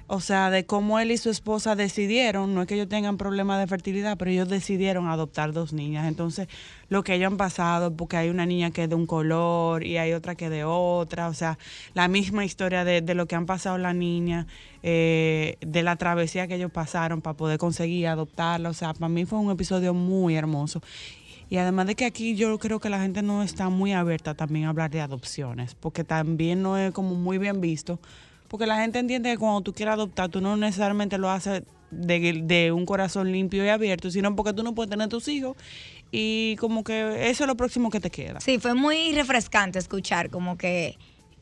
[0.07, 3.59] o sea, de cómo él y su esposa decidieron, no es que ellos tengan problemas
[3.61, 6.07] de fertilidad, pero ellos decidieron adoptar dos niñas.
[6.07, 6.49] Entonces,
[6.89, 9.97] lo que ellos han pasado, porque hay una niña que es de un color y
[9.97, 11.59] hay otra que de otra, o sea,
[11.95, 14.47] la misma historia de, de lo que han pasado las niñas,
[14.83, 18.69] eh, de la travesía que ellos pasaron para poder conseguir adoptarla.
[18.69, 20.83] O sea, para mí fue un episodio muy hermoso.
[21.49, 24.67] Y además de que aquí yo creo que la gente no está muy abierta también
[24.67, 27.99] a hablar de adopciones, porque también no es como muy bien visto,
[28.55, 32.41] porque la gente entiende que cuando tú quieres adoptar, tú no necesariamente lo haces de,
[32.45, 35.57] de un corazón limpio y abierto, sino porque tú no puedes tener tus hijos
[36.13, 38.41] y como que eso es lo próximo que te queda.
[38.41, 40.97] Sí, fue muy refrescante escuchar como que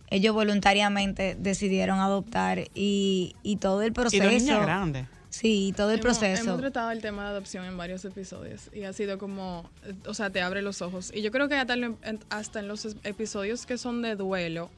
[0.09, 4.25] ellos voluntariamente decidieron adoptar y, y todo el Y proceso.
[4.25, 5.07] dos niñas grandes.
[5.29, 6.45] Sí, todo el Hemos- proceso.
[6.45, 9.69] Hemos tratado el tema de adopción en varios episodios y ha sido como,
[10.07, 11.13] o sea, te abre los ojos.
[11.15, 11.75] Y yo creo que hasta,
[12.31, 14.71] hasta en los episodios que son de duelo,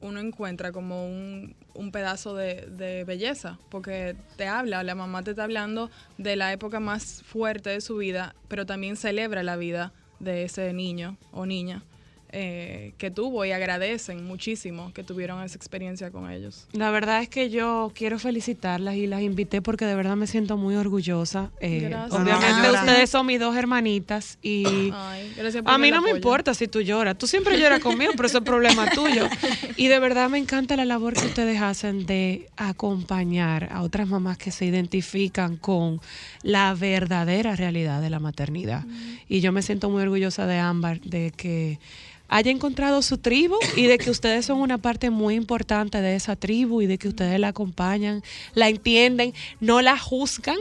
[0.00, 5.30] uno encuentra como un, un pedazo de, de belleza, porque te habla, la mamá te
[5.30, 9.92] está hablando de la época más fuerte de su vida, pero también celebra la vida
[10.18, 11.82] de ese niño o niña
[12.32, 16.66] eh, que tuvo y agradecen muchísimo que tuvieron esa experiencia con ellos.
[16.72, 20.56] La verdad es que yo quiero felicitarlas y las invité porque de verdad me siento
[20.56, 21.50] muy orgullosa.
[21.60, 22.80] Eh, obviamente Ah.
[22.80, 25.32] ustedes son mis dos hermanitas y Ay,
[25.64, 27.16] a mí no me importa si tú lloras.
[27.18, 29.28] Tú siempre lloras conmigo, pero eso es problema tuyo.
[29.76, 34.38] Y de verdad me encanta la labor que ustedes hacen de acompañar a otras mamás
[34.38, 36.00] que se identifican con
[36.42, 38.84] la verdadera realidad de la maternidad.
[39.28, 41.78] Y yo me siento muy orgullosa de Ámbar, de que
[42.30, 46.36] haya encontrado su tribu y de que ustedes son una parte muy importante de esa
[46.36, 48.22] tribu y de que ustedes la acompañan,
[48.54, 50.56] la entienden, no la juzgan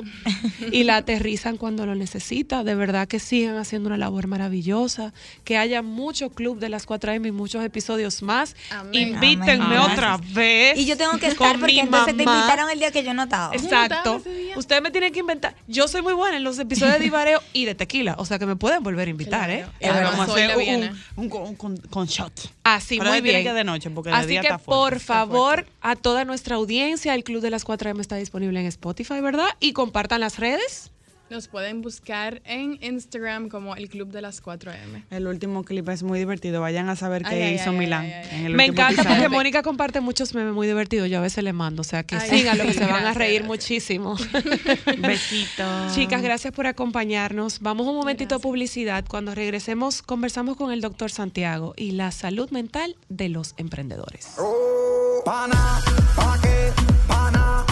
[0.72, 2.64] y la aterrizan cuando lo necesita.
[2.64, 5.14] De verdad que sigan haciendo una labor maravillosa,
[5.44, 8.56] que haya mucho club de las 4M y muchos episodios más.
[8.92, 9.80] Invítenme Amén.
[9.80, 10.78] otra vez.
[10.78, 13.56] Y yo tengo que estar porque entonces te invitaron el día que yo no estaba.
[13.56, 14.22] Exacto.
[14.56, 15.56] Ustedes me tienen que inventar.
[15.68, 18.16] Yo soy muy buena en los episodios de Ibareo y de tequila.
[18.18, 19.66] O sea que me pueden volver a invitar, ¿eh?
[19.80, 20.58] Eh, vamos a hacer
[21.16, 21.30] un,
[21.60, 22.34] con, con- shot.
[22.64, 23.44] Así, Pero muy bien.
[23.44, 27.14] que de noche, porque Así día que, está fuerte, por favor, a toda nuestra audiencia,
[27.14, 29.50] el Club de las 4M está disponible en Spotify, ¿verdad?
[29.60, 30.90] Y compartan las redes.
[31.30, 35.06] Nos pueden buscar en Instagram como el Club de las 4M.
[35.12, 36.60] El último clip es muy divertido.
[36.60, 38.06] Vayan a saber qué Ay, hizo ay, Milán.
[38.06, 39.16] ay, ay, en el Me encanta episodio.
[39.18, 41.08] porque Mónica comparte muchos memes muy divertidos.
[41.08, 43.44] Yo a veces le mando, o sea que síganlo, que sí, se van a reír
[43.44, 43.48] gracias.
[43.48, 44.16] muchísimo.
[44.98, 45.94] Besitos.
[45.94, 47.60] Chicas, gracias por acompañarnos.
[47.60, 49.06] Vamos un momentito a publicidad.
[49.08, 54.30] Cuando regresemos, conversamos con el doctor Santiago y la salud mental de los emprendedores.
[55.26, 55.80] Pana,
[56.16, 56.40] pa'
[57.08, 57.66] pana,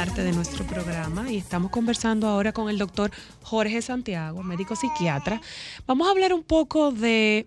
[0.00, 3.10] parte de nuestro programa y estamos conversando ahora con el doctor
[3.42, 5.42] Jorge Santiago, médico psiquiatra.
[5.86, 7.46] Vamos a hablar un poco de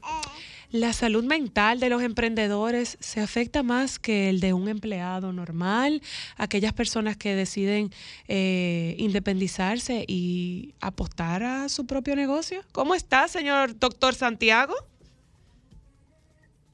[0.70, 2.96] la salud mental de los emprendedores.
[3.00, 6.04] ¿Se afecta más que el de un empleado normal?
[6.38, 7.90] Aquellas personas que deciden
[8.28, 12.62] eh, independizarse y apostar a su propio negocio.
[12.72, 14.76] ¿Cómo está, señor doctor Santiago?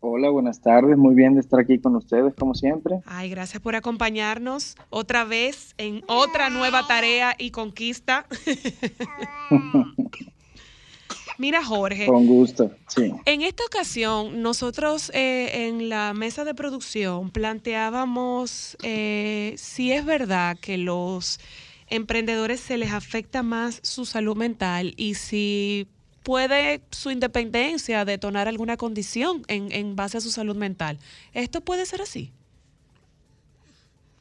[0.01, 0.97] Hola, buenas tardes.
[0.97, 3.01] Muy bien de estar aquí con ustedes, como siempre.
[3.05, 8.25] Ay, gracias por acompañarnos otra vez en otra nueva tarea y conquista.
[11.37, 13.13] Mira, Jorge, Con gusto, sí.
[13.25, 20.57] en esta ocasión nosotros eh, en la mesa de producción planteábamos eh, si es verdad
[20.59, 21.39] que los
[21.87, 25.87] emprendedores se les afecta más su salud mental y si
[26.23, 30.97] puede su independencia detonar alguna condición en, en base a su salud mental.
[31.33, 32.31] ¿Esto puede ser así?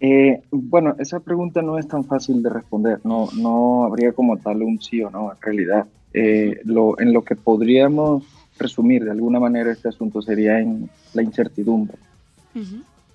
[0.01, 3.01] Eh, bueno, esa pregunta no es tan fácil de responder.
[3.05, 5.87] No, no habría como tal un sí o no, en realidad.
[6.15, 8.25] Eh, lo, en lo que podríamos
[8.59, 11.97] resumir de alguna manera este asunto sería en la incertidumbre.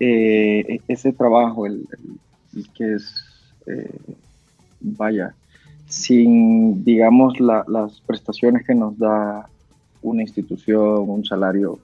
[0.00, 2.18] Eh, e- ese trabajo, el, el-
[2.60, 3.14] el que es,
[4.80, 5.34] vaya,
[5.86, 9.48] sin, digamos, la- las prestaciones que nos da
[10.02, 11.78] una institución, un salario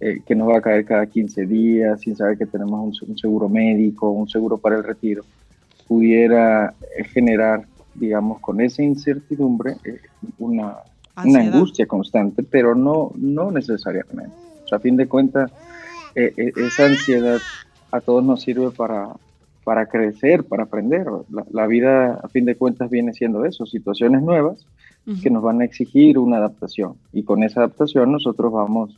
[0.00, 3.04] eh, que nos va a caer cada 15 días, sin saber que tenemos un, se-
[3.04, 5.24] un seguro médico, un seguro para el retiro,
[5.86, 10.00] pudiera eh, generar, digamos, con esa incertidumbre eh,
[10.38, 10.76] una,
[11.40, 14.34] angustia constante, pero no, no necesariamente.
[14.64, 15.52] O sea, a fin de cuentas,
[16.16, 17.38] eh, esa ansiedad
[17.92, 19.14] a todos nos sirve para,
[19.64, 21.06] para crecer, para aprender.
[21.30, 24.66] La, la vida, a fin de cuentas, viene siendo eso, situaciones nuevas
[25.22, 26.96] que nos van a exigir una adaptación.
[27.12, 28.96] Y con esa adaptación nosotros vamos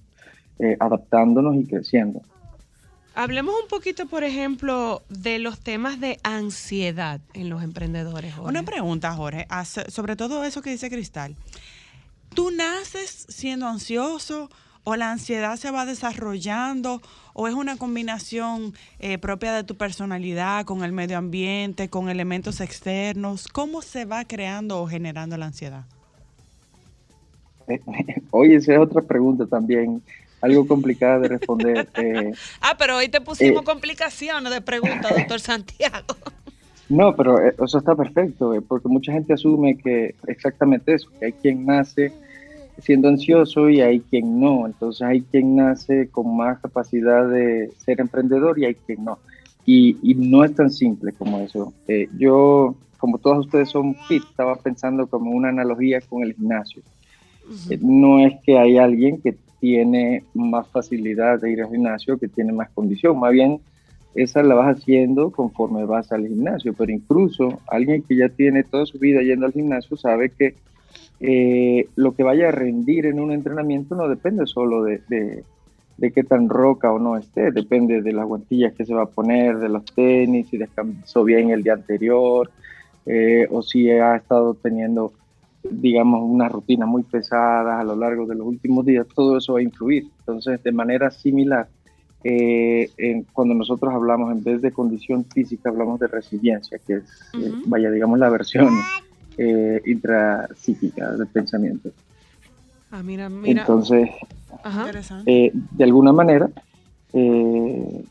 [0.59, 2.21] eh, adaptándonos y creciendo.
[3.15, 8.35] Hablemos un poquito, por ejemplo, de los temas de ansiedad en los emprendedores.
[8.35, 8.49] Jorge.
[8.49, 9.47] Una pregunta, Jorge,
[9.89, 11.37] sobre todo eso que dice Cristal.
[12.35, 14.51] ¿Tú naces siendo ansioso
[14.83, 17.01] o la ansiedad se va desarrollando
[17.35, 22.61] o es una combinación eh, propia de tu personalidad con el medio ambiente, con elementos
[22.63, 23.49] externos?
[23.49, 25.85] ¿Cómo se va creando o generando la ansiedad?
[28.31, 30.03] Oye, esa es otra pregunta también,
[30.41, 31.89] algo complicada de responder.
[31.97, 33.65] Eh, Ah, pero hoy te pusimos Eh.
[33.65, 36.15] complicaciones de preguntas, doctor Santiago.
[36.89, 41.65] No, pero eso está perfecto, porque mucha gente asume que exactamente eso, que hay quien
[41.65, 42.13] nace
[42.79, 44.67] siendo ansioso y hay quien no.
[44.67, 49.19] Entonces hay quien nace con más capacidad de ser emprendedor y hay quien no.
[49.67, 51.73] Y, y no es tan simple como eso.
[51.89, 56.83] Eh, yo, como todos ustedes son fit, estaba pensando como una analogía con el gimnasio.
[57.71, 62.29] Eh, No es que hay alguien que tiene más facilidad de ir al gimnasio, que
[62.29, 63.61] tiene más condición, más bien
[64.15, 68.87] esa la vas haciendo conforme vas al gimnasio, pero incluso alguien que ya tiene toda
[68.87, 70.55] su vida yendo al gimnasio sabe que
[71.21, 75.45] eh, lo que vaya a rendir en un entrenamiento no depende solo de, de,
[75.97, 79.11] de qué tan roca o no esté, depende de las guantillas que se va a
[79.11, 82.51] poner, de los tenis, si descansó bien el día anterior,
[83.07, 85.13] eh, o si ha estado teniendo,
[85.63, 89.61] digamos, una rutina muy pesada a lo largo de los últimos días, todo eso va
[89.61, 90.11] a influir.
[90.21, 91.69] Entonces, de manera similar,
[92.23, 97.05] eh, en- cuando nosotros hablamos, en vez de condición física, hablamos de resiliencia, que es,
[97.39, 98.67] eh, vaya, digamos, la versión
[99.37, 101.91] eh, intrapsíquica del pensamiento.
[102.91, 103.61] Ah, mira, mira.
[103.63, 104.09] Entonces,
[104.63, 104.91] Ajá.
[105.27, 106.49] eh, de alguna manera,
[107.13, 108.05] eh,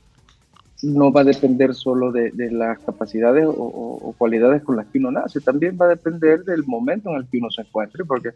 [0.83, 4.85] no va a depender solo de, de las capacidades o, o- o cualidades con las
[4.87, 8.03] que uno nace, también va a depender del momento en el que uno se encuentre,
[8.03, 8.31] porque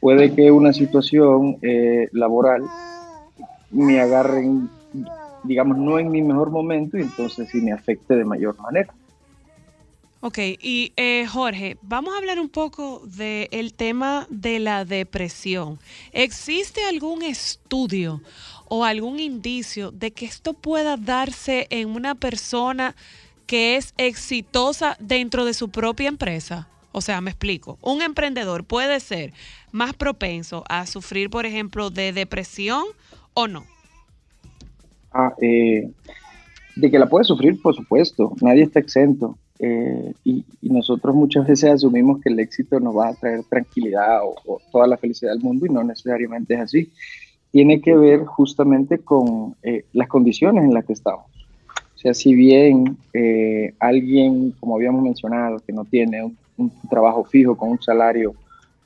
[0.00, 2.68] puede que una situación eh, laboral
[3.70, 4.70] me agarre, en,
[5.42, 8.92] digamos, no en mi mejor momento y entonces sí me afecte de mayor manera.
[10.20, 15.78] Ok, y eh, Jorge, vamos a hablar un poco del tema de la depresión.
[16.12, 18.20] ¿Existe algún estudio
[18.66, 22.96] o algún indicio de que esto pueda darse en una persona
[23.46, 26.66] que es exitosa dentro de su propia empresa?
[26.90, 29.32] O sea, me explico, un emprendedor puede ser
[29.70, 32.82] más propenso a sufrir, por ejemplo, de depresión
[33.34, 33.64] o no.
[35.12, 35.92] Ah, eh,
[36.74, 39.38] de que la puede sufrir, por supuesto, nadie está exento.
[39.58, 44.22] Eh, y, y nosotros muchas veces asumimos que el éxito nos va a traer tranquilidad
[44.22, 46.90] o, o toda la felicidad del mundo y no necesariamente es así.
[47.50, 51.26] Tiene que ver justamente con eh, las condiciones en las que estamos.
[51.96, 57.24] O sea, si bien eh, alguien, como habíamos mencionado, que no tiene un, un trabajo
[57.24, 58.34] fijo con un salario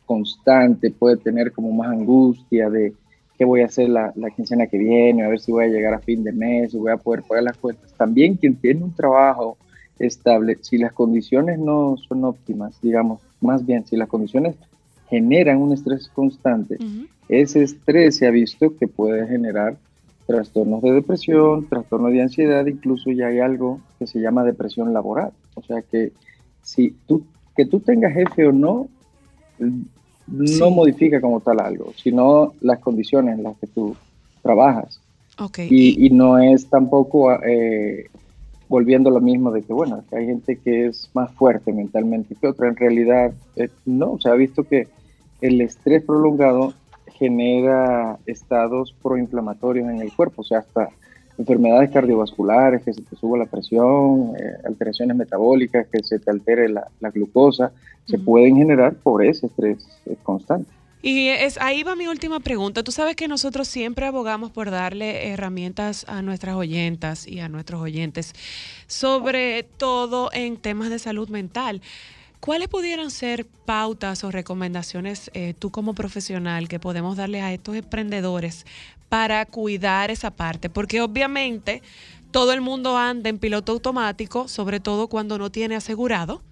[0.07, 2.95] constante, puede tener como más angustia de
[3.37, 5.93] qué voy a hacer la, la quincena que viene, a ver si voy a llegar
[5.93, 7.93] a fin de mes, si voy a poder pagar las cuentas.
[7.95, 9.59] También quien tiene un trabajo
[10.07, 14.57] estable, si las condiciones no son óptimas, digamos, más bien si las condiciones
[15.09, 16.79] generan un estrés constante,
[17.29, 19.77] ese estrés se ha visto que puede generar
[20.27, 25.33] trastornos de depresión, trastornos de ansiedad, incluso ya hay algo que se llama depresión laboral.
[25.55, 26.13] O sea que
[26.63, 27.25] si tú,
[27.57, 28.89] que tú tengas jefe o no,
[29.59, 30.63] no Sí.
[30.73, 33.95] modifica como tal algo, sino las condiciones en las que tú
[34.43, 35.01] trabajas.
[35.71, 38.07] Y no es tampoco eh,
[38.73, 42.35] volviendo a lo mismo de que, bueno, que hay gente que es más fuerte mentalmente
[42.35, 42.69] que otra.
[42.69, 44.89] En realidad, eh, no, se ha visto que
[45.43, 46.73] el estrés prolongado
[47.19, 50.89] genera estados proinflamatorios en el cuerpo, o sea, hasta
[51.37, 56.71] enfermedades cardiovasculares, que se te suba la presión, eh, alteraciones metabólicas, que se te altere
[56.71, 57.73] la, la glucosa,
[58.07, 60.71] se pueden generar por ese estrés eh, constante.
[61.05, 62.85] Y es ahí va mi última pregunta.
[62.85, 67.81] Tú sabes que nosotros siempre abogamos por darle herramientas a nuestras oyentas y a nuestros
[67.81, 68.35] oyentes,
[68.87, 71.83] sobre todo en temas de salud mental.
[72.39, 77.75] ¿Cuáles pudieran ser pautas o recomendaciones eh, tú como profesional que podemos darle a estos
[77.75, 78.65] emprendedores
[79.09, 80.71] para cuidar esa parte?
[80.71, 81.83] Porque obviamente
[82.31, 86.43] todo el mundo anda en piloto automático, sobre todo cuando no tiene asegurado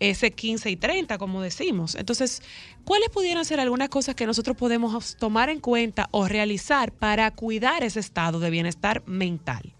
[0.00, 1.94] ese 15 y 30, como decimos.
[1.94, 2.42] Entonces,
[2.84, 7.84] ¿cuáles pudieran ser algunas cosas que nosotros podemos tomar en cuenta o realizar para cuidar
[7.84, 9.74] ese estado de bienestar mental?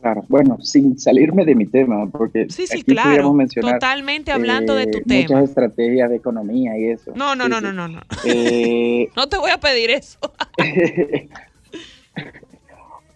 [0.00, 4.74] Claro, bueno, sin salirme de mi tema, porque Sí, sí, aquí claro, mencionar totalmente hablando
[4.74, 5.22] de tu eh, tema.
[5.22, 7.12] Muchas estrategias de economía y eso.
[7.14, 8.00] No, no, Sí, no, no, no, no.
[8.24, 10.18] Eh, No te voy a pedir eso.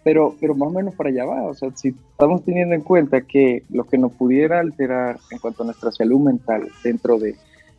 [0.05, 1.41] pero, pero más o menos para allá va.
[1.47, 5.63] O sea, si estamos teniendo en cuenta que lo que nos pudiera alterar en cuanto
[5.63, 7.35] a nuestra salud mental dentro de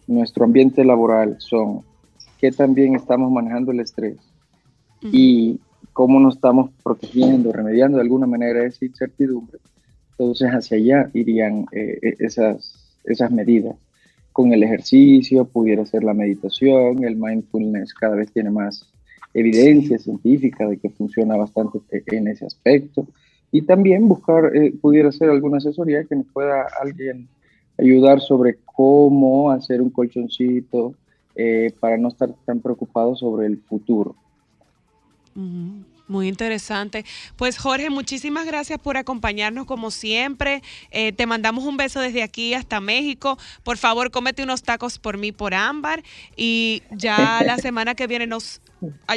[0.09, 1.83] nuestro ambiente laboral son
[2.41, 4.17] que también estamos manejando el estrés
[5.03, 5.61] y
[5.93, 9.61] cómo nos estamos protegiendo, remediando de alguna manera esa incertidumbre.
[10.11, 13.77] Entonces hacia allá irían eh, eh, esas, esas medidas.
[14.33, 18.93] Con el ejercicio, pudiera ser la meditación, el mindfulness cada vez tiene más
[19.39, 23.07] evidencia científica de que funciona bastante e- en ese aspecto.
[23.53, 27.29] Y también buscar, eh, pudiera ser alguna asesoría que nos pueda alguien
[27.79, 30.95] ayudar sobre cómo hacer un colchoncito
[31.35, 34.17] eh, para no estar tan preocupado sobre el futuro.
[35.35, 35.96] Ujú.
[36.09, 37.05] Muy interesante.
[37.37, 40.63] Pues Jorge, muchísimas gracias por acompañarnos como siempre.
[40.93, 43.39] Eh, te mandamos un beso desde aquí hasta México.
[43.65, 46.05] Por favor, cómete unos tacos por mí, por Ámbar.
[46.37, 48.61] Y ya la semana que viene nos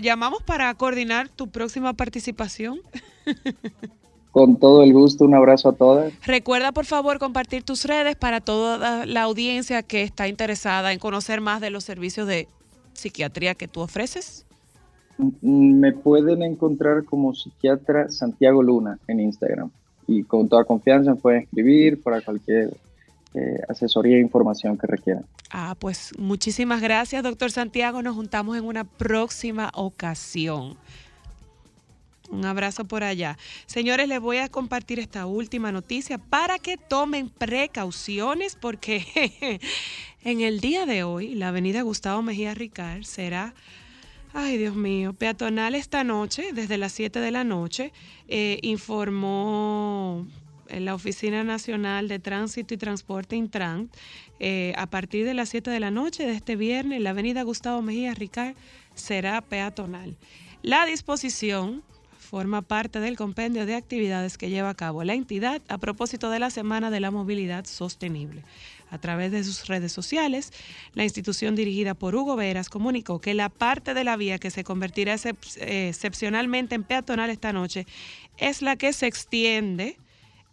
[0.01, 2.81] llamamos para coordinar tu próxima participación.
[4.31, 6.13] Con todo el gusto, un abrazo a todas.
[6.25, 11.41] Recuerda, por favor, compartir tus redes para toda la audiencia que está interesada en conocer
[11.41, 12.47] más de los servicios de
[12.93, 14.45] psiquiatría que tú ofreces.
[15.41, 19.69] Me pueden encontrar como psiquiatra Santiago Luna en Instagram.
[20.07, 22.71] Y con toda confianza me pueden escribir para cualquier
[23.33, 25.25] eh, asesoría e información que requieran.
[25.51, 28.01] Ah, pues muchísimas gracias, doctor Santiago.
[28.01, 30.77] Nos juntamos en una próxima ocasión.
[32.29, 33.37] Un abrazo por allá.
[33.65, 39.59] Señores, les voy a compartir esta última noticia para que tomen precauciones porque
[40.23, 43.55] en el día de hoy la avenida Gustavo Mejía Ricard será,
[44.33, 47.91] ay Dios mío, peatonal esta noche, desde las 7 de la noche,
[48.27, 50.27] eh, informó
[50.67, 53.89] en la Oficina Nacional de Tránsito y Transporte Intran,
[54.39, 57.81] eh, a partir de las 7 de la noche de este viernes, la avenida Gustavo
[57.81, 58.55] Mejía Ricard
[58.95, 60.15] será peatonal.
[60.61, 61.83] La disposición
[62.29, 66.37] forma parte del compendio de actividades que lleva a cabo la entidad a propósito de
[66.37, 68.43] la Semana de la Movilidad Sostenible.
[68.91, 70.51] A través de sus redes sociales,
[70.93, 74.63] la institución dirigida por Hugo Veras comunicó que la parte de la vía que se
[74.63, 77.85] convertirá eh, excepcionalmente en peatonal esta noche
[78.37, 79.97] es la que se extiende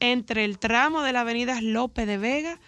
[0.00, 2.60] entre el tramo de la avenida Lope de Vega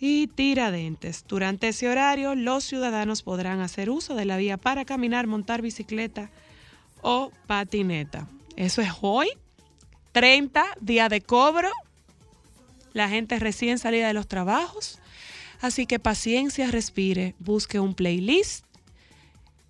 [0.00, 1.24] y Tiradentes.
[1.28, 6.30] Durante ese horario, los ciudadanos podrán hacer uso de la vía para caminar, montar bicicleta
[7.02, 8.26] o patineta.
[8.56, 9.28] Eso es hoy,
[10.12, 11.70] 30, día de cobro.
[12.92, 14.98] La gente recién salida de los trabajos.
[15.60, 18.64] Así que paciencia, respire, busque un playlist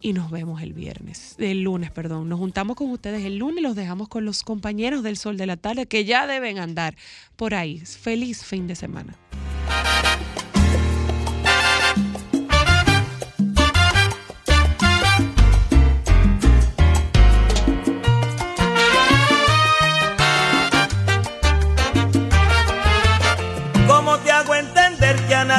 [0.01, 2.29] y nos vemos el viernes, el lunes, perdón.
[2.29, 5.47] Nos juntamos con ustedes el lunes y los dejamos con los compañeros del Sol de
[5.47, 6.97] la Tarde que ya deben andar
[7.37, 7.79] por ahí.
[7.81, 9.17] Feliz fin de semana.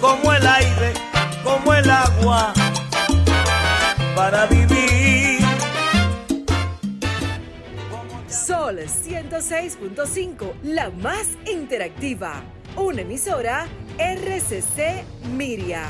[0.00, 0.92] como el aire,
[1.42, 2.52] como el agua
[4.14, 5.40] para vivir?
[8.28, 12.42] Sol 106.5, la más interactiva.
[12.76, 13.66] Una emisora
[13.98, 15.88] RCC Miria.